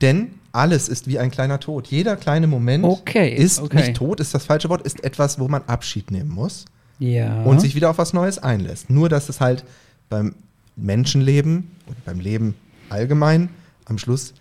[0.00, 1.88] denn alles ist wie ein kleiner Tod.
[1.88, 3.76] Jeder kleine Moment Okay, ist okay.
[3.78, 6.64] nicht Tod, ist das falsche Wort, ist etwas, wo man Abschied nehmen muss.
[7.00, 7.42] ja.
[7.42, 8.90] und sich wieder auf was Neues einlässt.
[8.90, 9.64] Nur, dass es halt
[10.08, 10.34] beim
[10.76, 12.54] Menschenleben und beim Leben
[12.88, 13.48] allgemein
[13.84, 14.34] am Schluss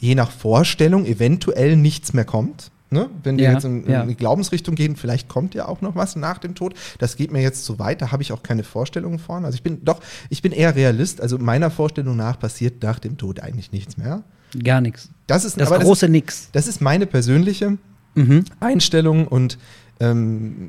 [0.00, 2.70] je nach Vorstellung eventuell nichts mehr kommt.
[2.90, 3.08] Ne?
[3.22, 4.04] Wenn wir Ja, jetzt in, in ja.
[4.04, 6.74] die Glaubensrichtung gehen, vielleicht kommt ja auch noch was nach dem Tod.
[6.98, 9.44] Das geht mir jetzt zu weit, da habe ich auch keine Vorstellungen von.
[9.46, 11.20] Also ich bin doch, ich bin eher Realist.
[11.20, 14.22] Also meiner Vorstellung nach passiert nach dem Tod eigentlich nichts mehr.
[14.62, 15.08] Gar nichts.
[15.26, 16.48] Das ist Das große das Nix.
[16.52, 17.78] das ist meine persönliche
[18.14, 18.44] Mhm.
[18.60, 19.56] Einstellung und
[19.98, 20.68] ähm,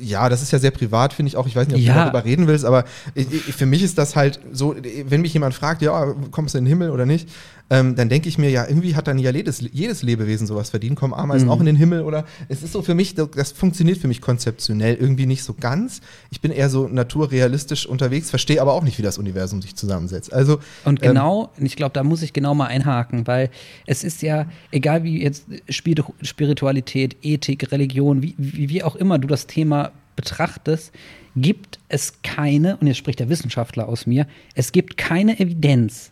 [0.00, 1.46] ja, das ist ja sehr privat, finde ich auch.
[1.46, 1.92] Ich weiß nicht, ob Ja.
[1.94, 2.84] du darüber reden willst, aber
[3.14, 4.74] ich, ich, für mich ist das halt so,
[5.06, 7.28] wenn mich jemand fragt, ja, kommst du in den Himmel oder nicht,
[7.70, 10.96] ähm, dann denke ich mir, ja, irgendwie hat dann ja jedes, jedes Lebewesen sowas verdient,
[10.96, 11.52] kommen Ameisen Mhm.
[11.52, 14.96] auch in den Himmel oder es ist so für mich, das funktioniert für mich konzeptionell
[14.96, 16.00] irgendwie nicht so ganz.
[16.30, 20.32] Ich bin eher so naturrealistisch unterwegs, verstehe aber auch nicht, wie das Universum sich zusammensetzt.
[20.32, 23.50] Also Und ähm, genau, ich glaube, da muss ich genau mal einhaken, weil
[23.86, 29.18] es ist ja, egal wie jetzt Spir- Spiritualität, Ethik, Religion, wie, wie, wie auch immer
[29.18, 30.92] du das Thema betrachtest,
[31.36, 36.10] gibt es keine, und jetzt spricht der Wissenschaftler aus mir, es gibt keine Evidenz,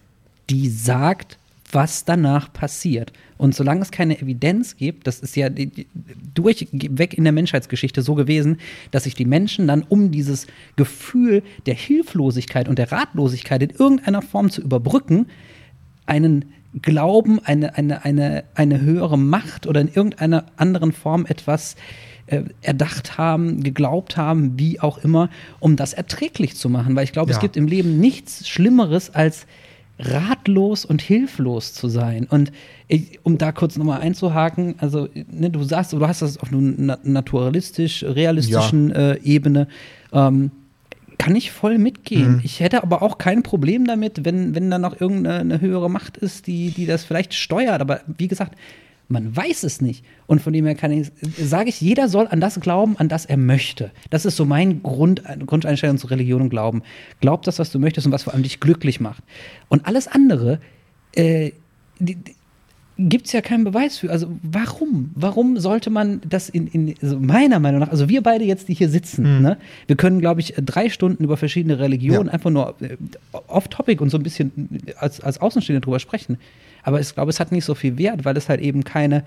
[0.48, 1.38] die sagt,
[1.72, 3.12] was danach passiert.
[3.36, 5.48] Und solange es keine Evidenz gibt, das ist ja
[6.34, 8.58] durchweg in der Menschheitsgeschichte so gewesen,
[8.90, 14.22] dass sich die Menschen dann um dieses Gefühl der Hilflosigkeit und der Ratlosigkeit in irgendeiner
[14.22, 15.26] Form zu überbrücken,
[16.06, 16.46] einen
[16.82, 21.76] Glauben, eine, eine, eine, eine höhere Macht oder in irgendeiner anderen Form etwas
[22.26, 26.94] äh, erdacht haben, geglaubt haben, wie auch immer, um das erträglich zu machen.
[26.94, 27.40] Weil ich glaube, es Ja.
[27.40, 29.46] gibt im Leben nichts Schlimmeres als
[29.98, 32.26] ratlos und hilflos zu sein.
[32.30, 32.52] Und
[32.86, 36.72] ich, um da kurz nochmal einzuhaken, also ne, du sagst, du hast das auf einer
[36.76, 39.68] na naturalistisch, realistischen äh, Ebene.
[40.12, 40.50] Ähm,
[41.18, 42.34] kann ich voll mitgehen.
[42.34, 42.40] Mhm.
[42.44, 46.16] Ich hätte aber auch kein Problem damit, wenn, wenn da noch irgendeine eine höhere Macht
[46.16, 47.80] ist, die, die das vielleicht steuert.
[47.80, 48.56] Aber wie gesagt,
[49.08, 50.04] man weiß es nicht.
[50.26, 53.24] Und von dem her kann ich, sage ich, jeder soll an das glauben, an das
[53.24, 53.90] er möchte.
[54.10, 56.82] Das ist so mein Grund, Grundeinstellung zur Religion und Glauben.
[57.20, 59.22] Glaub das, was du möchtest und was vor allem dich glücklich macht.
[59.68, 60.60] Und alles andere
[61.14, 61.52] äh,
[63.00, 64.10] gibt es ja keinen Beweis für.
[64.10, 65.10] Also warum?
[65.14, 68.74] Warum sollte man das in, in also meiner Meinung nach, also wir beide jetzt, die
[68.74, 69.42] hier sitzen, Mhm.
[69.42, 72.32] ne, wir können, glaube ich, drei Stunden über verschiedene Religionen Ja.
[72.32, 72.96] einfach nur äh,
[73.46, 74.68] off-topic und so ein bisschen
[74.98, 76.38] als, als Außenstehende drüber sprechen.
[76.82, 79.24] Aber ich glaube, es hat nicht so viel Wert, weil es halt eben keine.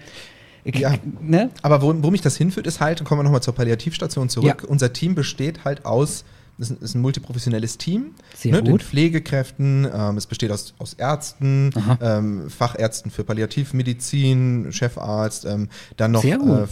[0.65, 0.93] Ja.
[1.21, 1.49] Ne?
[1.63, 4.61] Aber wo, wo mich das hinführt, ist halt, kommen wir nochmal zur Palliativstation zurück.
[4.61, 4.69] Ja.
[4.69, 6.23] Unser Team besteht halt aus,
[6.57, 8.83] das ist ein, multiprofessionelles Team, Sehr ne, gut.
[8.83, 16.23] Pflegekräften, ähm, es besteht aus, aus Ärzten, ähm, Fachärzten für Palliativmedizin, Chefarzt, ähm, dann noch
[16.23, 16.67] äh,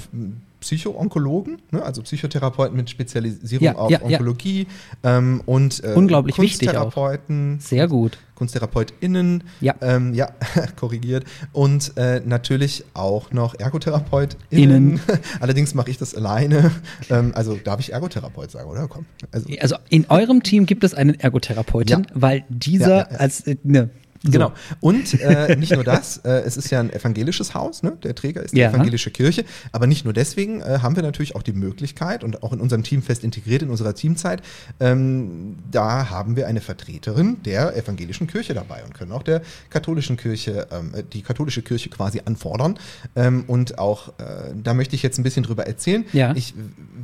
[0.70, 4.04] Psycho-Onkologen, ne, also Psychotherapeuten mit Spezialisierung Ja, auf ja.
[4.04, 4.68] Onkologie
[5.04, 6.74] ähm, und äh, Unglaublich wichtig auch.
[6.94, 8.20] Kunsttherapeuten, Sehr gut.
[8.36, 9.74] KunsttherapeutInnen, Ja.
[9.82, 10.30] ähm, ja,
[10.76, 11.26] korrigiert.
[11.54, 14.92] Und äh, natürlich auch noch ErgotherapeutInnen.
[14.92, 15.00] Innen.
[15.40, 16.72] Allerdings mache ich das alleine.
[17.10, 18.88] Ähm, also darf ich Ergotherapeut sagen, oder?
[18.88, 19.06] Komm.
[19.32, 22.06] Also, Also in eurem Team gibt es einen Ergotherapeutin, Ja.
[22.14, 23.18] weil dieser ja, ja.
[23.18, 23.90] als äh, ne,
[24.24, 24.32] so.
[24.32, 24.52] Genau.
[24.82, 27.94] Und äh, nicht nur das, äh, es ist ja ein evangelisches Haus, ne?
[28.04, 28.70] der Träger ist die Ja.
[28.70, 32.52] evangelische Kirche, aber nicht nur deswegen äh, haben wir natürlich auch die Möglichkeit und auch
[32.54, 34.42] in unserem Team fest integriert, in unserer Teamzeit,
[34.80, 40.18] ähm, da haben wir eine Vertreterin der evangelischen Kirche dabei und können auch der katholischen
[40.18, 42.78] Kirche, ähm, die katholische Kirche quasi anfordern.
[43.16, 46.06] Ähm, und auch, äh, da möchte ich jetzt ein bisschen drüber erzählen.
[46.14, 46.34] Ja.
[46.36, 46.54] Ich,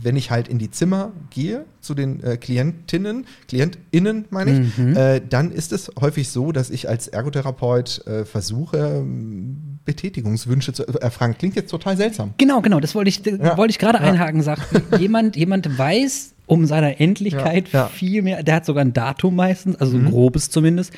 [0.02, 4.96] wenn ich halt in die Zimmer gehe zu den äh, Klientinnen, KlientInnen meine ich, Mhm.
[4.96, 10.86] äh, dann ist es häufig so, dass ich als Ergotherapeut äh, versuche, ähm, Betätigungswünsche zu
[10.86, 11.36] erfragen.
[11.38, 12.34] Klingt jetzt total seltsam.
[12.38, 13.58] Genau, genau, das wollte ich, Ja.
[13.58, 14.04] wollte ich gerade Ja.
[14.04, 14.64] einhaken, sagt
[15.00, 19.76] jemand, jemand weiß um seiner Endlichkeit Ja, viel mehr, der hat sogar ein Datum meistens,
[19.78, 20.94] also ein grobes zumindest.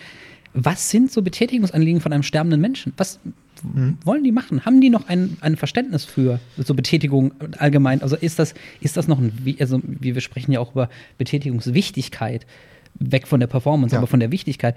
[0.54, 2.94] Was sind so Betätigungsanliegen von einem sterbenden Menschen?
[2.98, 3.20] Was
[4.04, 4.66] wollen die machen?
[4.66, 8.02] Haben die noch ein, ein Verständnis für so Betätigung allgemein?
[8.02, 12.46] Also ist das, ist das noch ein, also wir, wir sprechen ja auch über Betätigungswichtigkeit,
[13.00, 14.00] weg von der Performance, Ja.
[14.00, 14.76] aber von der Wichtigkeit.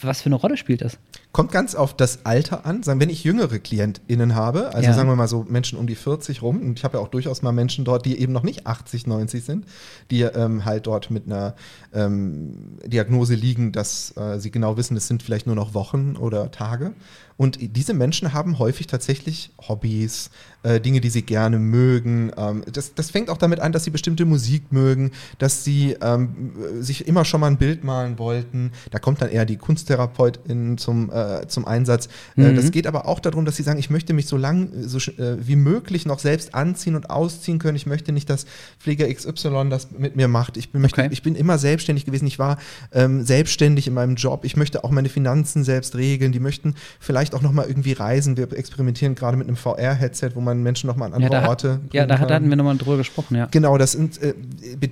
[0.00, 0.98] Was für eine Rolle spielt das?
[1.32, 2.82] Kommt ganz auf das Alter an.
[2.82, 4.94] Sagen, wenn ich jüngere KlientInnen habe, also Ja.
[4.94, 7.40] sagen wir mal so Menschen um die 40 rum, und ich habe ja auch durchaus
[7.40, 9.64] mal Menschen dort, die eben noch nicht 80, 90 sind,
[10.10, 11.54] die ähm, halt dort mit einer
[11.94, 16.50] ähm, Diagnose liegen, dass äh, sie genau wissen, es sind vielleicht nur noch Wochen oder
[16.50, 16.92] Tage.
[17.38, 20.30] Und diese Menschen haben häufig tatsächlich Hobbys,
[20.62, 22.30] äh, Dinge, die sie gerne mögen.
[22.36, 26.52] Ähm, das, das fängt auch damit an, dass sie bestimmte Musik mögen, dass sie ähm,
[26.80, 28.70] sich immer schon mal ein Bild malen wollten.
[28.90, 31.14] Da kommt dann eher die Kunsttherapeutin zum, äh,
[31.48, 32.06] zum Einsatz.
[32.36, 32.56] Äh, Mhm.
[32.56, 35.18] das geht aber auch darum, dass sie sagen, ich möchte mich so lang so, sch-
[35.18, 37.76] äh, wie möglich noch selbst anziehen und ausziehen können.
[37.76, 38.46] Ich möchte nicht, dass
[38.78, 40.56] Pfleger XY das mit mir macht.
[40.56, 41.10] Ich bin, möchte, Okay.
[41.12, 42.26] ich bin immer selbstständig gewesen.
[42.26, 42.58] Ich war
[42.92, 44.44] ähm, selbstständig in meinem Job.
[44.44, 46.32] Ich möchte auch meine Finanzen selbst regeln.
[46.32, 48.36] Die möchten vielleicht auch noch mal irgendwie reisen.
[48.36, 51.48] Wir experimentieren gerade mit einem VR-Headset, wo man Menschen noch mal an Ja, andere da,
[51.48, 52.30] Orte ja, da kann.
[52.30, 53.46] hatten wir nochmal drüber gesprochen, ja.
[53.50, 54.34] Genau, das sind äh,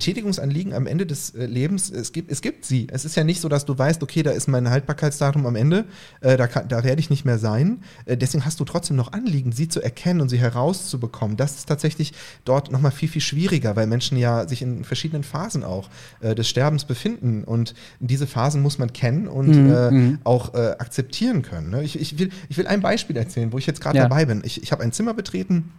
[0.01, 1.89] Betätigungsanliegen am Ende des äh, Lebens.
[1.91, 2.87] Es gibt, es gibt sie.
[2.91, 5.85] Es ist ja nicht so, dass du weißt, okay, da ist mein Haltbarkeitsdatum am Ende,
[6.21, 7.81] äh, da, kann- da werde ich nicht mehr sein.
[8.05, 11.37] Äh, deswegen hast du trotzdem noch Anliegen, sie zu erkennen und sie herauszubekommen.
[11.37, 12.13] Das ist tatsächlich
[12.45, 15.89] dort nochmal viel, viel schwieriger, weil Menschen ja sich in verschiedenen Phasen auch
[16.21, 17.43] äh, des Sterbens befinden.
[17.43, 20.19] Und diese Phasen muss man kennen und Mhm, äh, mhm.
[20.23, 21.69] auch äh, akzeptieren können.
[21.71, 21.83] Ne?
[21.83, 24.03] Ich, ich, will, ich will ein Beispiel erzählen, wo ich jetzt gerade Ja.
[24.03, 24.41] dabei bin.
[24.45, 25.71] Ich, ich habe ein Zimmer betreten.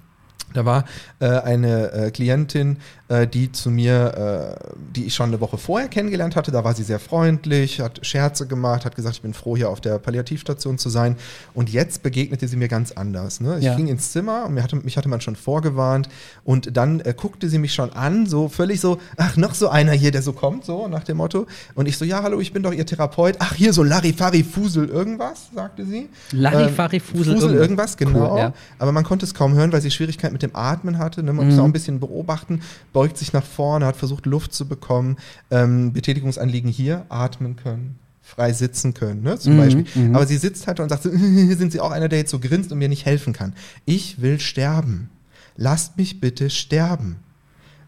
[0.55, 0.85] Da war
[1.19, 2.77] äh, eine äh, Klientin,
[3.09, 6.51] äh, die zu mir, äh, die ich schon eine Woche vorher kennengelernt hatte.
[6.51, 9.81] Da war sie sehr freundlich, hat Scherze gemacht, hat gesagt, ich bin froh, hier auf
[9.81, 11.17] der Palliativstation zu sein.
[11.55, 13.41] Und jetzt begegnete sie mir ganz anders.
[13.41, 13.57] Ne?
[13.61, 13.77] Ich Ja.
[13.77, 16.11] ging ins Zimmer und mir hatte, mich hatte man schon vorgewarnt.
[16.45, 19.93] Und dann äh, guckte sie mich schon an, so völlig so, ach, noch so einer
[19.93, 21.47] hier, der so kommt, so nach dem Motto.
[21.75, 23.37] Und ich so, ja, hallo, ich bin doch Ihr Therapeut.
[23.39, 26.11] Ach, hier so Larifari Fusel irgendwas, sagte sie.
[26.33, 27.63] Larifari Ähm, Fusel Fusel irgendwas.
[27.63, 28.33] irgendwas, genau.
[28.35, 28.53] Cool, ja.
[28.79, 31.23] Aber man konnte es kaum hören, weil sie Schwierigkeiten mit dem Atmen hatte.
[31.23, 31.33] Ne?
[31.33, 31.61] Man muss Mhm.
[31.61, 32.61] auch ein bisschen beobachten,
[32.93, 35.17] beugt sich nach vorne, hat versucht, Luft zu bekommen.
[35.51, 39.39] Ähm, Betätigungsanliegen hier, atmen können, frei sitzen können, ne?
[39.39, 39.85] zum Mhm, Beispiel.
[39.95, 40.15] mhm.
[40.17, 41.11] Aber sie sitzt halt und sagt, so,
[41.57, 43.53] sind Sie auch einer, der jetzt so grinst und mir nicht helfen kann.
[43.85, 45.11] Ich will sterben.
[45.57, 47.17] Lasst mich bitte sterben.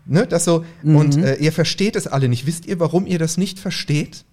[0.06, 0.26] Ne?
[0.26, 0.96] Das so, Mhm.
[0.96, 2.46] und äh, ihr versteht es alle nicht.
[2.46, 4.24] Wisst ihr, warum ihr das nicht versteht?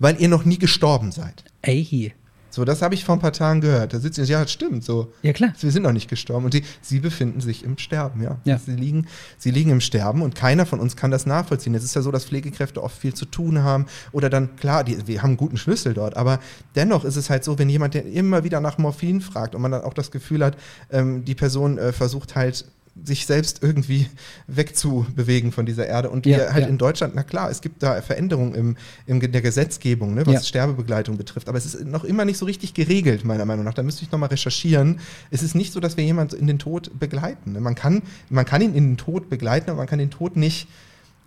[0.00, 1.44] Weil ihr noch nie gestorben seid.
[1.62, 2.12] Ey,
[2.54, 3.94] So, das habe ich vor ein paar Tagen gehört.
[3.94, 5.12] Da sitzt sie, ja, das stimmt, so.
[5.22, 5.52] ja klar.
[5.58, 8.38] Wir sind noch nicht gestorben und sie, sie befinden sich im Sterben, ja.
[8.44, 8.58] Ja.
[8.58, 11.74] Sie, liegen, sie liegen im Sterben und keiner von uns kann das nachvollziehen.
[11.74, 15.04] Es ist ja so, dass Pflegekräfte oft viel zu tun haben oder dann, klar, die,
[15.08, 16.38] wir haben einen guten Schlüssel dort, aber
[16.76, 19.72] dennoch ist es halt so, wenn jemand der immer wieder nach Morphin fragt und man
[19.72, 20.56] dann auch das Gefühl hat,
[20.92, 22.66] ähm, die Person äh, versucht halt
[23.02, 24.06] sich selbst irgendwie
[24.46, 26.10] wegzubewegen von dieser Erde.
[26.10, 26.68] Und Ja, wir halt ja.
[26.70, 28.76] in Deutschland, na klar, es gibt da Veränderungen im,
[29.06, 30.40] im, in der Gesetzgebung, ne, was Ja.
[30.42, 31.48] Sterbebegleitung betrifft.
[31.48, 33.74] Aber es ist noch immer nicht so richtig geregelt, meiner Meinung nach.
[33.74, 35.00] Da müsste ich nochmal recherchieren.
[35.30, 37.52] Es ist nicht so, dass wir jemanden in den Tod begleiten.
[37.52, 37.60] ne.
[37.60, 40.68] Man kann, man kann ihn in den Tod begleiten, aber man kann den Tod nicht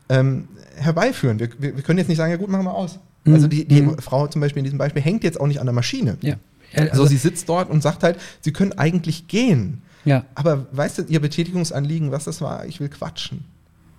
[0.09, 1.39] ähm, herbeiführen.
[1.39, 2.99] Wir, wir, wir können jetzt nicht sagen, ja gut, machen wir aus.
[3.25, 3.33] Mhm.
[3.33, 3.97] Also die, die Mhm.
[3.99, 6.17] Frau zum Beispiel in diesem Beispiel hängt jetzt auch nicht an der Maschine.
[6.21, 6.35] Ja.
[6.71, 9.81] Äh, Also, sie sitzt dort und sagt halt, sie können eigentlich gehen.
[10.07, 10.25] Ja.
[10.35, 12.65] Aber weißt du, ihr Betätigungsanliegen, was das war?
[12.65, 13.43] Ich will quatschen.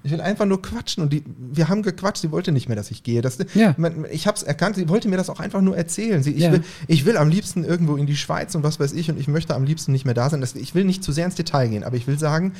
[0.05, 1.03] Ich will einfach nur quatschen.
[1.03, 3.21] Und die, wir haben gequatscht, sie wollte nicht mehr, dass ich gehe.
[3.21, 3.75] Das, Ja.
[3.79, 6.23] man, ich habe es erkannt, sie wollte mir das auch einfach nur erzählen.
[6.23, 6.53] Sie, ich, Ja.
[6.53, 9.29] will, ich will am liebsten irgendwo in die Schweiz und was weiß ich und ich
[9.29, 10.41] möchte am liebsten nicht mehr da sein.
[10.41, 12.53] Das, ich will nicht zu sehr ins Detail gehen, aber ich will sagen,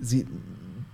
[0.00, 0.26] sie,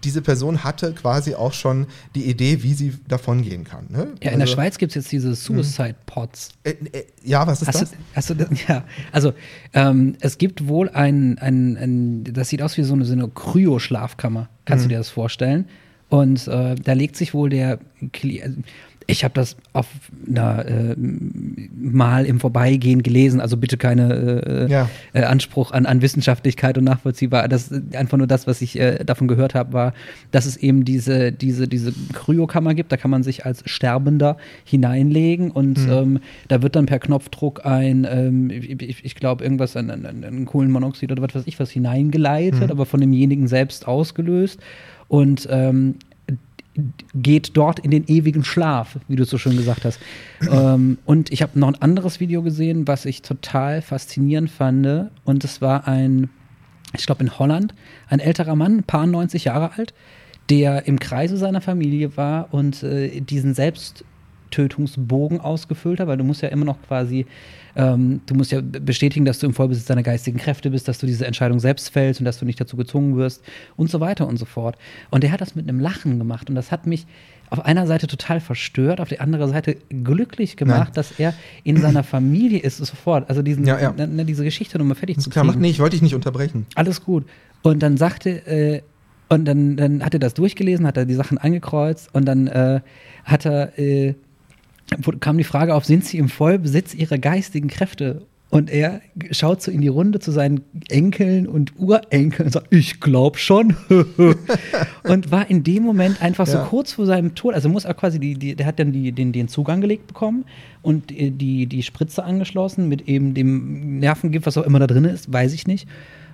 [0.04, 3.86] diese Person hatte quasi auch schon die Idee, wie sie davon gehen kann.
[3.88, 3.98] Ne?
[4.22, 6.50] Ja, in der Also, Schweiz gibt es jetzt diese Suicide Pods.
[6.62, 7.90] Äh, äh, ja, was ist Hast das?
[7.90, 8.48] du, hast du das?
[8.68, 9.32] Ja, also
[9.74, 13.28] ähm, es gibt wohl ein, ein, ein, das sieht aus wie so eine, so eine
[13.28, 14.48] Kryo-Schlafkammer.
[14.64, 14.88] Kannst Mhm.
[14.90, 15.66] du dir das vorstellen?
[16.10, 17.78] Und äh, da legt sich wohl der
[18.12, 18.56] Kli also,
[19.10, 19.86] ich habe das auf
[20.28, 24.90] einer, äh, mal im Vorbeigehen gelesen, also bitte keine äh, Ja.
[25.14, 27.48] äh, Anspruch an, an Wissenschaftlichkeit und nachvollziehbar.
[27.48, 29.94] Das ist einfach nur das, was ich äh, davon gehört habe, war,
[30.30, 32.92] dass es eben diese, diese, diese Kryokammer gibt.
[32.92, 38.06] Da kann man sich als Sterbender hineinlegen und ähm, da wird dann per Knopfdruck ein,
[38.10, 41.70] ähm, ich, ich, glaube, irgendwas, ein, ein, ein, ein Kohlenmonoxid oder was weiß ich was
[41.70, 44.60] hineingeleitet, aber von demjenigen selbst ausgelöst.
[45.08, 45.94] Und ähm,
[47.14, 50.00] geht dort in den ewigen Schlaf, wie du so schön gesagt hast.
[50.50, 55.10] ähm, und ich habe noch ein anderes Video gesehen, was ich total faszinierend fand.
[55.24, 56.30] Und es war ein,
[56.96, 57.74] ich glaube in Holland,
[58.08, 59.94] ein älterer Mann, paar 90 Jahre alt,
[60.50, 63.54] der im Kreise seiner Familie war und äh, diesen
[64.48, 67.26] Selbsttötungsbogen ausgefüllt hat, weil du musst ja immer noch quasi,
[67.76, 71.06] ähm, du musst ja bestätigen, dass du im Vollbesitz deiner geistigen Kräfte bist, dass du
[71.06, 73.42] diese Entscheidung selbst fällst und dass du nicht dazu gezwungen wirst
[73.76, 74.76] und so weiter und so fort.
[75.10, 77.06] Und der hat das mit einem Lachen gemacht und das hat mich
[77.50, 80.94] auf einer Seite total verstört, auf der anderen Seite glücklich gemacht, Nein.
[80.94, 81.32] dass er
[81.64, 83.28] in seiner Familie ist sofort.
[83.30, 83.92] Also diesen, Ja, ja.
[83.92, 85.62] ne, ne, diese Geschichte nochmal fertig zu Klar, mach, kriegen.
[85.62, 86.66] nee, ich wollte dich nicht unterbrechen.
[86.74, 87.24] Alles gut.
[87.62, 88.82] Und dann sagte, äh,
[89.30, 92.80] und dann, dann hat er das durchgelesen, hat er die Sachen angekreuzt und dann äh,
[93.24, 94.14] hat er, äh,
[95.20, 98.26] kam die Frage auf, sind sie im Vollbesitz ihrer geistigen Kräfte?
[98.50, 102.98] Und er schaut so in die Runde zu seinen Enkeln und Urenkeln und sagt, ich
[102.98, 103.76] glaub schon.
[105.04, 106.64] und war in dem Moment einfach so Ja.
[106.64, 107.52] kurz vor seinem Tod.
[107.52, 110.46] Also muss er quasi, die, die, der hat dann die, den, den Zugang gelegt bekommen
[110.80, 115.30] und die, die Spritze angeschlossen mit eben dem Nervengift, was auch immer da drin ist,
[115.30, 115.86] weiß ich nicht.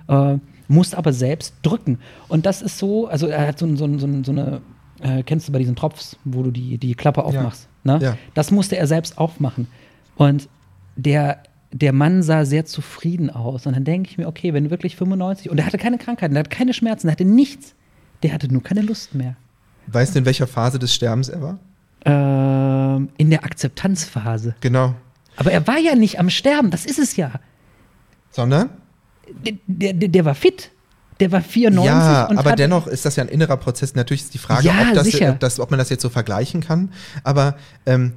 [0.07, 0.37] Äh,
[0.69, 1.99] musste aber selbst drücken.
[2.29, 4.61] Und das ist so, also er hat so, so, so, so eine,
[5.01, 7.67] äh, kennst du bei diesen Tropfs, wo du die, die Klappe aufmachst.
[7.85, 7.99] Ne?
[8.01, 8.17] Ja.
[8.33, 9.67] Das musste er selbst aufmachen.
[10.17, 10.49] Und
[10.95, 13.65] der, der Mann sah sehr zufrieden aus.
[13.65, 16.39] Und dann denke ich mir, okay, wenn wirklich 95 und er hatte keine Krankheiten, er
[16.39, 17.75] hatte keine Schmerzen, er hatte nichts.
[18.23, 19.35] Der hatte nur keine Lust mehr.
[19.87, 21.59] Weißt du, in welcher Phase des Sterbens er war?
[22.05, 24.55] Ähm, in der Akzeptanzphase.
[24.61, 24.95] Genau.
[25.35, 27.31] Aber er war ja nicht am Sterben, das ist es ja.
[28.31, 28.69] Sondern?
[29.27, 29.53] Der,
[29.93, 30.71] der, der war fit.
[31.19, 33.95] Der war 94 Ja, aber dennoch ist das ja ein innerer Prozess.
[33.95, 36.61] Natürlich ist die Frage, Ja, ob, das, ob, das, ob man das jetzt so vergleichen
[36.61, 36.89] kann.
[37.23, 38.13] Aber ähm,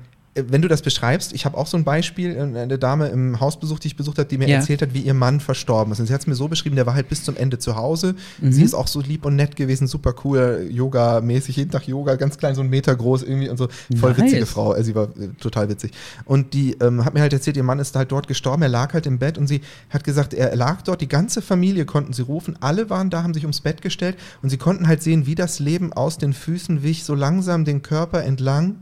[0.49, 3.79] wenn du das beschreibst, ich habe auch so ein Beispiel, äh, eine Dame im Hausbesuch,
[3.79, 4.57] die ich besucht habe, die mir Ja.
[4.57, 6.01] erzählt hat, wie ihr Mann verstorben ist.
[6.01, 8.15] Und sie hat es mir so beschrieben, der war halt bis zum Ende zu Hause.
[8.41, 8.53] Mhm.
[8.53, 12.39] Sie ist auch so lieb und nett gewesen, super cool, Yoga-mäßig, jeden Tag Yoga, ganz
[12.39, 13.69] klein, so ein Meter groß irgendwie und so.
[13.99, 14.19] Voll Nice.
[14.23, 15.93] witzige Frau, äh, sie war äh, total witzig.
[16.25, 18.93] Und die ähm, hat mir halt erzählt, ihr Mann ist halt dort gestorben, er lag
[18.95, 22.23] halt im Bett und sie hat gesagt, er lag dort, die ganze Familie konnten sie
[22.23, 25.35] rufen, alle waren da, haben sich ums Bett gestellt und sie konnten halt sehen, wie
[25.35, 28.77] das Leben aus den Füßen wich, so langsam den Körper entlang.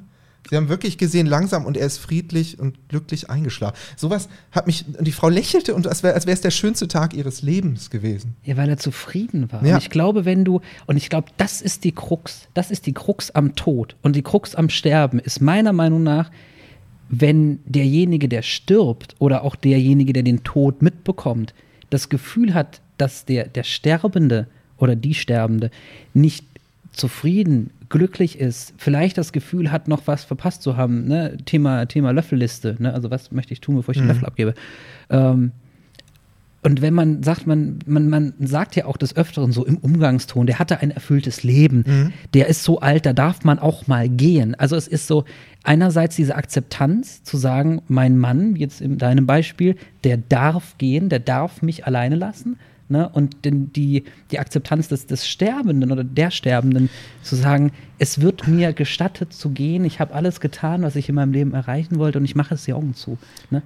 [0.48, 3.76] Sie haben wirklich gesehen, langsam und er ist friedlich und glücklich eingeschlafen.
[3.96, 7.14] Sowas hat mich, und die Frau lächelte und als wäre als es der schönste Tag
[7.14, 8.36] ihres Lebens gewesen.
[8.44, 9.64] Ja, weil er zufrieden war.
[9.64, 9.74] Ja.
[9.74, 12.92] Und ich glaube, wenn du, und ich glaube, das ist die Krux, das ist die
[12.92, 16.30] Krux am Tod und die Krux am Sterben ist meiner Meinung nach,
[17.08, 21.54] wenn derjenige, der stirbt oder auch derjenige, der den Tod mitbekommt,
[21.90, 25.70] das Gefühl hat, dass der, der Sterbende oder die Sterbende
[26.14, 26.44] nicht
[26.92, 31.36] zufrieden, glücklich ist, vielleicht das Gefühl hat, noch was verpasst zu haben, ne?
[31.44, 32.92] Thema, Thema Löffelliste, ne?
[32.92, 34.54] also was möchte ich tun, bevor ich den Löffel abgebe.
[35.10, 35.52] Ähm,
[36.62, 40.48] und wenn man sagt, man, man, man sagt ja auch des Öfteren so im Umgangston,
[40.48, 44.56] der hatte ein erfülltes Leben, der ist so alt, da darf man auch mal gehen.
[44.56, 45.24] Also es ist so
[45.62, 51.20] einerseits diese Akzeptanz zu sagen, mein Mann, jetzt in deinem Beispiel, der darf gehen, der
[51.20, 52.58] darf mich alleine lassen.
[52.88, 53.08] Ne?
[53.08, 56.88] Und denn die, die Akzeptanz des, des Sterbenden oder der Sterbenden
[57.22, 61.14] zu sagen, es wird mir gestattet zu gehen, ich habe alles getan, was ich in
[61.16, 63.18] meinem Leben erreichen wollte und ich mache es die Augen zu.
[63.50, 63.62] Ne?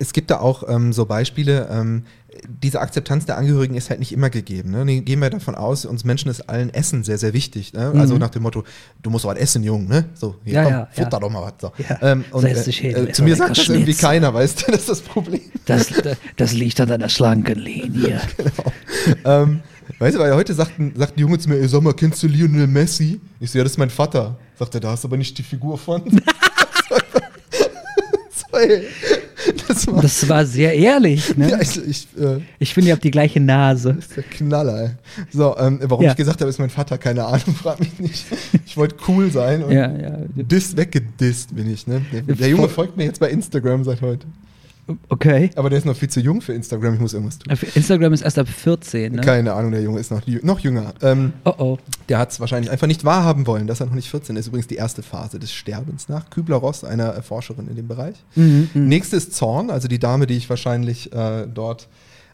[0.00, 2.04] Es gibt da auch ähm, so Beispiele, ähm,
[2.48, 4.70] diese Akzeptanz der Angehörigen ist halt nicht immer gegeben.
[4.70, 5.02] Ne?
[5.02, 7.72] Gehen wir davon aus, uns Menschen ist allen Essen sehr, sehr wichtig.
[7.72, 7.92] Ne?
[7.96, 8.64] Also nach dem Motto,
[9.02, 9.88] du musst was essen, Junge.
[9.88, 10.04] Ne?
[10.14, 11.20] So, hier, Ja, komm, ja, futter ja.
[11.20, 11.52] doch mal was.
[11.60, 11.72] So.
[11.88, 11.98] Ja.
[12.12, 14.08] Ähm, und, hin, äh, ess zu mir sagt das irgendwie Schnitzel.
[14.08, 15.42] keiner, weißt du, das ist das Problem.
[15.66, 15.92] Das,
[16.36, 18.20] das liegt an deiner schlanken Linie.
[19.24, 19.60] ähm,
[19.98, 22.22] weißt du, weil heute sagt ein, sagt ein Junge zu mir, ey, sag mal, kennst
[22.22, 23.20] du Lionel Messi?
[23.40, 24.36] Ich so, ja, das ist mein Vater.
[24.58, 26.02] Sagt er, da hast du aber nicht die Figur von.
[28.30, 28.84] so, ey.
[29.68, 31.36] Das war, Das war sehr ehrlich.
[31.36, 31.50] Ne?
[31.50, 33.94] ja, ich, ich, äh, Ich finde, ihr habt die gleiche Nase.
[33.94, 34.90] das ist der Knaller, ey.
[35.32, 36.10] So, ähm, warum Ja.
[36.12, 38.24] ich gesagt habe, ist mein Vater, keine Ahnung, frag mich nicht.
[38.66, 40.18] Ich wollte cool sein und Ja, ja.
[40.34, 42.02] Diss weggedisst bin ich, ne?
[42.12, 44.26] Der, der Junge folgt mir jetzt bei Instagram seit heute.
[45.08, 45.50] Okay.
[45.56, 47.56] Aber der ist noch viel zu jung für Instagram, ich muss irgendwas tun.
[47.74, 49.20] Instagram ist erst ab 14, ne?
[49.22, 50.94] Keine Ahnung, der Junge ist noch, noch jünger.
[51.02, 51.78] Ähm, Oh oh.
[52.08, 54.48] der hat es wahrscheinlich einfach nicht wahrhaben wollen, dass er noch nicht 14 ist.
[54.48, 58.16] Übrigens die erste Phase des Sterbens nach Kübler-Ross, einer Forscherin in dem Bereich.
[58.34, 58.88] Mhm, mhm.
[58.88, 61.88] Nächste ist Zorn, also die Dame, die ich wahrscheinlich äh, dort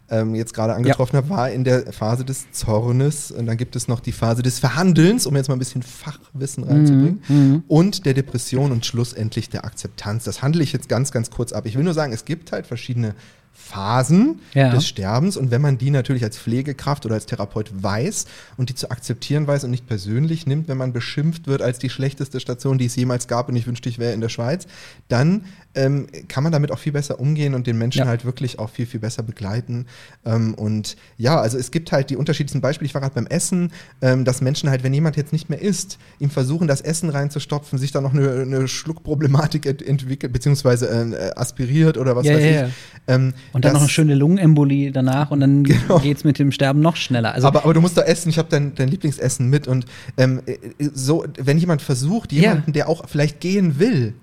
[0.09, 3.31] ähm, jetzt gerade angetroffen habe, war in der Phase des Zornes.
[3.31, 6.63] Und dann gibt es noch die Phase des Verhandelns, um jetzt mal ein bisschen Fachwissen
[6.63, 7.21] reinzubringen.
[7.27, 7.63] mhm.
[7.67, 10.23] Und der Depression und schlussendlich der Akzeptanz.
[10.23, 11.65] Das handle ich jetzt ganz, ganz kurz ab.
[11.65, 13.15] Ich will nur sagen, es gibt halt verschiedene
[13.59, 14.69] Phasen Ja.
[14.69, 18.75] des Sterbens und wenn man die natürlich als Pflegekraft oder als Therapeut weiß und die
[18.75, 22.77] zu akzeptieren weiß und nicht persönlich nimmt, wenn man beschimpft wird als die schlechteste Station,
[22.77, 24.67] die es jemals gab und ich wünschte, ich wäre in der Schweiz,
[25.07, 25.45] dann
[25.77, 28.05] ähm, kann man damit auch viel besser umgehen und den Menschen Ja.
[28.07, 29.85] halt wirklich auch viel, viel besser begleiten.
[30.25, 32.87] Ähm, und ja, also es gibt halt die unterschiedlichsten Beispiele.
[32.87, 35.97] Ich war gerade beim Essen, ähm, dass Menschen halt, wenn jemand jetzt nicht mehr isst,
[36.19, 41.31] ihm versuchen, das Essen reinzustopfen, sich dann noch eine, eine Schluckproblematik ent entwickelt, beziehungsweise äh,
[41.39, 42.73] aspiriert oder was Ja, weiß ja, ich.
[43.07, 45.99] Ähm, Und dann das- noch eine schöne Lungenembolie danach und dann Genau.
[45.99, 47.33] geht's mit dem Sterben noch schneller.
[47.33, 49.85] Also aber, aber du musst da essen, ich habe dein, dein Lieblingsessen mit und
[50.17, 50.57] ähm, äh,
[50.93, 54.13] so, wenn jemand versucht, jemanden, der auch vielleicht gehen will,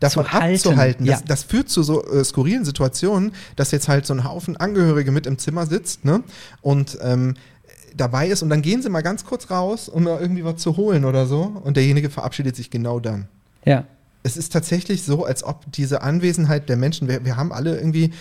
[0.00, 1.26] davon Zu halten, abzuhalten, das, ja.
[1.26, 5.26] das führt zu so äh, skurrilen Situationen, dass jetzt halt so ein Haufen Angehörige mit
[5.26, 6.22] im Zimmer sitzt ne?
[6.62, 7.34] und ähm,
[7.96, 11.04] dabei ist und dann gehen sie mal ganz kurz raus, um irgendwie was zu holen
[11.04, 13.28] oder so und derjenige verabschiedet sich genau dann.
[13.64, 13.84] ja.
[14.24, 18.12] Es ist tatsächlich so, als ob diese Anwesenheit der Menschen, wir, wir haben alle irgendwie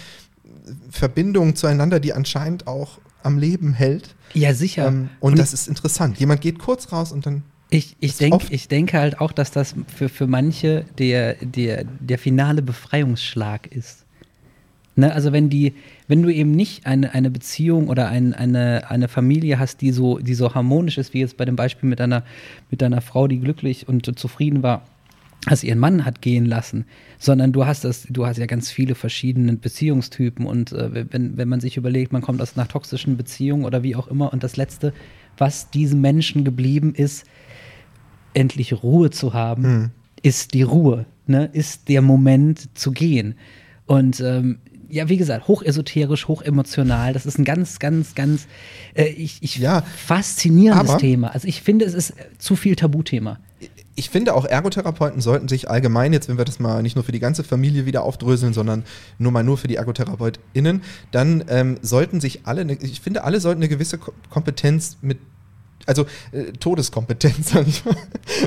[0.89, 4.15] Verbindungen zueinander, die anscheinend auch am Leben hält.
[4.33, 4.87] Ja, sicher.
[4.87, 6.19] Ähm, und, das ist interessant.
[6.19, 7.43] Jemand geht kurz raus und dann.
[7.69, 11.83] Ich, ich, denk, oft- ich denke halt auch, dass das für, für manche der, der,
[11.83, 14.05] der finale Befreiungsschlag ist.
[14.95, 15.73] Ne, also wenn die,
[16.07, 20.17] wenn du eben nicht eine, eine Beziehung oder ein, eine, eine Familie hast, die so,
[20.17, 22.23] die so harmonisch ist, wie jetzt bei dem Beispiel mit deiner,
[22.71, 24.81] mit deiner Frau, die glücklich und zufrieden war,
[25.47, 26.85] dass ihren Mann hat gehen lassen,
[27.19, 31.47] sondern du hast das, du hast ja ganz viele verschiedene Beziehungstypen und äh, wenn, wenn
[31.47, 34.57] man sich überlegt, man kommt aus einer toxischen Beziehung oder wie auch immer und das
[34.57, 34.93] Letzte,
[35.37, 37.25] was diesem Menschen geblieben ist,
[38.37, 39.89] endlich Ruhe zu haben, Hm.
[40.21, 41.49] ist die Ruhe, ne?
[41.51, 43.35] ist der Moment zu gehen.
[43.85, 47.11] Und ähm, ja, wie gesagt, hochesoterisch, hochemotional.
[47.13, 48.47] Das ist ein ganz, ganz, ganz
[48.95, 51.33] äh, ich, ich Ja, faszinierendes Thema.
[51.33, 53.39] Also ich finde, es ist zu viel Tabuthema.
[53.95, 57.11] Ich finde auch Ergotherapeuten sollten sich allgemein, jetzt wenn wir das mal nicht nur für
[57.11, 58.83] die ganze Familie wieder aufdröseln, sondern
[59.17, 63.61] nur mal nur für die ErgotherapeutInnen, dann ähm, sollten sich alle, ich finde, alle sollten
[63.61, 65.17] eine gewisse Ko- Kompetenz mit
[65.87, 67.95] also äh, Todeskompetenz, sag ich mal.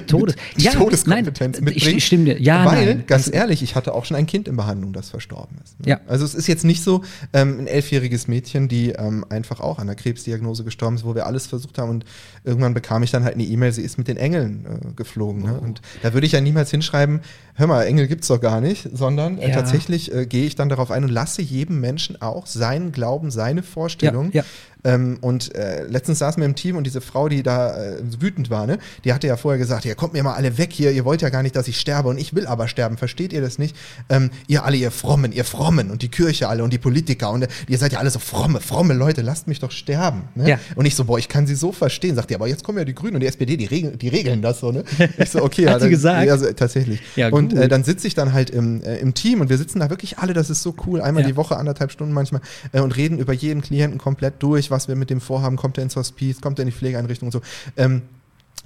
[0.06, 1.96] Todes- Mit ja, Todeskompetenz nein, mitbringen.
[1.98, 2.40] ich stimme dir.
[2.40, 5.10] Ja, Weil, nein, ganz das- ehrlich, ich hatte auch schon ein Kind in Behandlung, das
[5.10, 5.80] verstorben ist.
[5.80, 5.88] ne?
[5.88, 6.00] Ja.
[6.06, 9.88] Also es ist jetzt nicht so ähm, ein elfjähriges Mädchen, die ähm, einfach auch an
[9.88, 12.04] einer Krebsdiagnose gestorben ist, wo wir alles versucht haben und
[12.44, 15.42] irgendwann bekam ich dann halt eine E-Mail, sie ist mit den Engeln äh, geflogen.
[15.42, 15.58] Ne?
[15.58, 17.20] Und da würde ich ja niemals hinschreiben,
[17.54, 19.54] hör mal, Engel gibt's doch gar nicht, sondern äh, Ja.
[19.54, 23.62] tatsächlich äh, gehe ich dann darauf ein und lasse jedem Menschen auch seinen Glauben, seine
[23.62, 24.30] Vorstellung.
[24.32, 24.44] Ja.
[24.84, 28.50] Ähm, und äh, letztens saßen wir im Team und diese Frau, die da äh, wütend
[28.50, 31.04] war, ne, die hatte ja vorher gesagt, ihr kommt mir mal alle weg hier, ihr
[31.04, 33.58] wollt ja gar nicht, dass ich sterbe und ich will aber sterben, versteht ihr das
[33.58, 33.76] nicht?
[34.08, 37.42] Ähm, ihr alle, ihr Frommen, ihr Frommen und die Kirche alle und die Politiker und
[37.42, 40.22] äh, ihr seid ja alle so fromme, fromme Leute, lasst mich doch sterben.
[40.34, 40.48] Ne?
[40.50, 40.58] Ja.
[40.76, 42.14] Und ich so, boah, ich kann sie so verstehen.
[42.16, 44.42] Sagt ihr, aber jetzt kommen ja die Grünen und die SPD, die regeln, die regeln
[44.42, 44.84] das so, ne?
[45.18, 46.26] Ich so, okay, Hat ja, sie dann- gesagt?
[46.26, 47.00] Ja, so, tatsächlich.
[47.16, 49.80] Ja, und äh, dann sitze ich dann halt im, äh, im Team und wir sitzen
[49.80, 51.28] da wirklich alle, das ist so cool, einmal Ja.
[51.28, 52.40] die Woche, anderthalb Stunden manchmal,
[52.72, 55.84] äh, und reden über jeden Klienten komplett durch, was wir mit dem vorhaben, kommt er
[55.84, 57.40] ins Hospiz, kommt er in die Pflegeeinrichtung und so.
[57.76, 58.02] Ähm,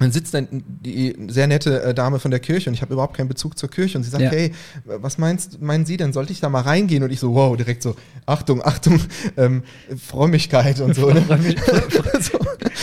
[0.01, 3.17] dann sitzt dann die sehr nette äh, Dame von der Kirche und ich habe überhaupt
[3.17, 4.31] keinen Bezug zur Kirche und sie sagt, Ja.
[4.31, 4.53] hey,
[4.85, 7.05] was meinst, meinen Sie denn, sollte ich da mal reingehen?
[7.05, 7.95] Und ich so, wow, direkt so,
[8.27, 8.99] Achtung, Achtung,
[9.37, 9.63] ähm,
[9.97, 11.11] Frömmigkeit und so.
[11.11, 11.23] Ne?
[12.21, 12.39] so.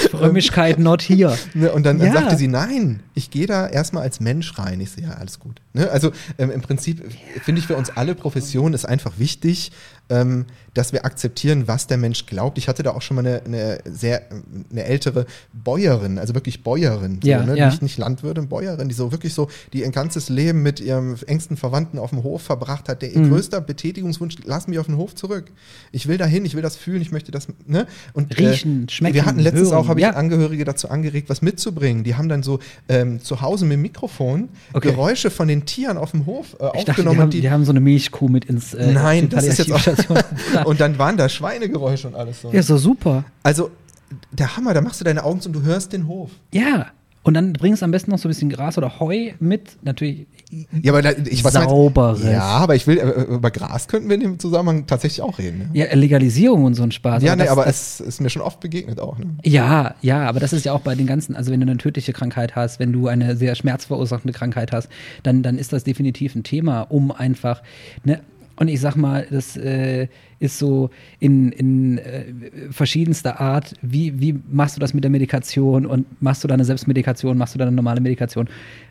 [0.10, 1.38] Frömmigkeit not here.
[1.54, 2.22] Ne, und dann, dann Ja.
[2.22, 4.80] sagte sie, nein, ich gehe da erstmal als Mensch rein.
[4.80, 5.62] Ich so, ja, alles gut.
[5.74, 5.90] Ne?
[5.92, 9.72] Also ähm, im Prinzip äh, finde ich für uns alle Professionen ist einfach wichtig,
[10.12, 12.58] ähm, dass wir akzeptieren, was der Mensch glaubt.
[12.58, 14.22] Ich hatte da auch schon mal eine, eine sehr,
[14.72, 17.58] eine ältere Bäuerin, also wirklich Bäuerin, so, Ja, ne?
[17.58, 17.66] ja.
[17.70, 21.58] nicht, nicht Landwirtin, Bäuerin, die so wirklich so, die ihr ganzes Leben mit ihrem engsten
[21.58, 23.02] Verwandten auf dem Hof verbracht hat.
[23.02, 23.30] Der ihr Mhm.
[23.32, 25.52] größter Betätigungswunsch, lass mich auf den Hof zurück.
[25.92, 27.86] Ich will dahin, ich will das fühlen, ich möchte das, ne?
[28.14, 30.12] Und, Riechen, schmecken, Wir hatten letztens hören, auch, habe ich ja.
[30.12, 32.04] Angehörige dazu angeregt, was mitzubringen.
[32.04, 34.90] Die haben dann so ähm, zu Hause mit dem Mikrofon Okay.
[34.92, 37.20] Geräusche von den Tieren auf dem Hof äh, Ich dachte, die aufgenommen.
[37.20, 39.82] haben, die, die, haben so eine Milchkuh mit ins äh, Nein, das ist jetzt auch-.
[40.66, 42.52] und dann waren da Schweinegeräusche und alles so.
[42.52, 43.24] Ja, so super.
[43.44, 43.72] Also
[44.32, 46.32] der Hammer, da machst du deine Augen zu und du hörst den Hof.
[46.54, 46.88] Ja.
[47.24, 49.78] Und dann bringst du am besten noch so ein bisschen Gras oder Heu mit.
[49.84, 50.26] Natürlich
[50.82, 52.24] Ja, aber da, ich was Sauberes.
[52.24, 55.60] Ja, aber ich will, äh, über Gras könnten wir in dem Zusammenhang tatsächlich auch reden.
[55.60, 55.70] Ne?
[55.74, 57.22] ja, Legalisierung und so ein Spaß.
[57.22, 59.20] Ja, nee, das- aber das, es ist mir schon oft begegnet auch.
[59.20, 59.36] Ne?
[59.44, 62.12] Ja, ja, aber das ist ja auch bei den ganzen, also wenn du eine tödliche
[62.12, 64.90] Krankheit hast, wenn du eine sehr schmerzverursachende Krankheit hast,
[65.22, 67.62] dann, dann ist das definitiv ein Thema, um einfach,
[68.04, 68.22] ne,
[68.62, 70.08] und ich sag mal, das äh,
[70.38, 72.26] ist so in, in äh,
[72.70, 76.64] verschiedenster Art, wie, wie machst du das mit der Medikation und machst du da eine
[76.64, 78.48] Selbstmedikation, machst du da eine normale Medikation?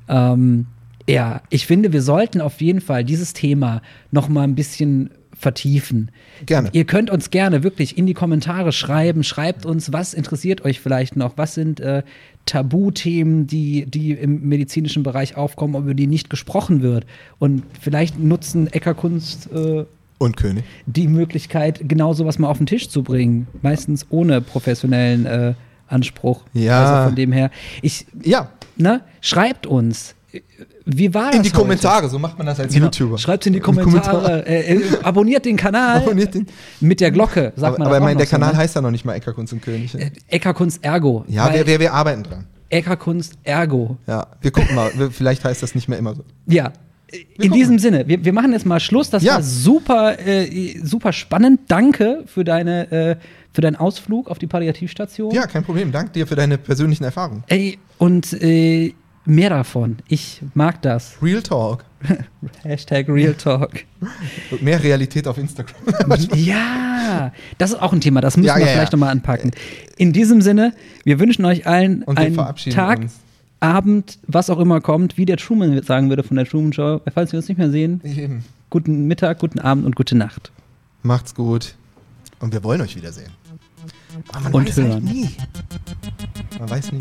[0.09, 0.67] Ähm,
[1.09, 6.11] ja, ich finde, wir sollten auf jeden Fall dieses Thema noch mal ein bisschen vertiefen.
[6.47, 6.71] Gerne.
[6.73, 9.23] Ihr könnt uns gerne wirklich in die Kommentare schreiben.
[9.23, 11.39] Schreibt uns, was interessiert euch vielleicht noch?
[11.39, 12.03] Was sind äh,
[12.51, 17.07] Tabuthemen, die, die im medizinischen Bereich aufkommen, über die nicht gesprochen wird?
[17.39, 19.85] Und vielleicht nutzen Eckerkunst äh,
[20.19, 20.65] Und König.
[20.87, 23.47] die Möglichkeit, genau sowas mal auf den Tisch zu bringen.
[23.63, 25.55] Meistens ohne professionellen äh,
[25.87, 26.43] Anspruch.
[26.53, 26.83] Ja.
[26.83, 27.51] Also von dem her.
[27.83, 30.17] Ich, Ja, ne, schreibt uns.
[30.85, 31.37] Wie war das?
[31.37, 31.59] in die heute?
[31.61, 32.87] Kommentare, so macht man das als Genau.
[32.87, 33.19] YouTuber.
[33.19, 34.11] Schreibt in die In die Kommentare.
[34.11, 34.47] Kommentare.
[34.47, 35.97] Äh, äh, abonniert den Kanal.
[36.03, 36.47] Abonniert den.
[36.81, 38.59] Mit der Glocke, sagt Aber, man aber meine, der so, Kanal ne?
[38.59, 39.95] heißt ja noch nicht mal Eckerkunst und König.
[39.95, 41.25] Äh, Eckerkunst Ergo.
[41.29, 42.47] ja, wir, wir, wir arbeiten dran.
[42.69, 43.97] Eckerkunst Ergo.
[44.07, 44.91] Ja, wir gucken mal.
[45.11, 46.25] Vielleicht heißt das nicht mehr immer so.
[46.47, 46.73] Ja.
[47.39, 49.11] In diesem Sinne, wir, wir machen jetzt mal Schluss.
[49.11, 49.35] Das Ja.
[49.35, 51.63] war super, äh, super spannend.
[51.67, 53.17] Danke für, deine, äh,
[53.53, 55.33] für deinen Ausflug auf die Palliativstation.
[55.35, 55.91] Ja, kein Problem.
[55.91, 57.43] Danke dir für deine persönlichen Erfahrungen.
[57.49, 58.95] Ey, und äh,
[59.25, 59.99] mehr davon.
[60.09, 61.15] Ich mag das.
[61.23, 61.85] Real Talk.
[62.63, 63.85] Hashtag Real Talk.
[64.63, 65.77] Mehr Realität auf Instagram.
[66.35, 68.23] ja, das ist auch ein Thema.
[68.23, 68.73] Das müssen Ja, wir ja, ja.
[68.73, 69.51] vielleicht nochmal anpacken.
[69.99, 70.73] In diesem Sinne,
[71.05, 72.35] wir wünschen euch allen einen
[72.71, 73.17] Tag, uns.
[73.61, 77.03] Abend, was auch immer kommt, wie der Truman sagen würde von der Truman Show.
[77.13, 80.51] Falls wir uns nicht mehr sehen, guten Mittag, guten Abend und gute Nacht.
[81.03, 81.75] Macht's gut.
[82.41, 83.31] Und wir wollen euch wiedersehen.
[84.33, 85.05] Aber man Und weiß halt hören.
[85.05, 85.29] nie.
[86.59, 87.01] Man weiß nie.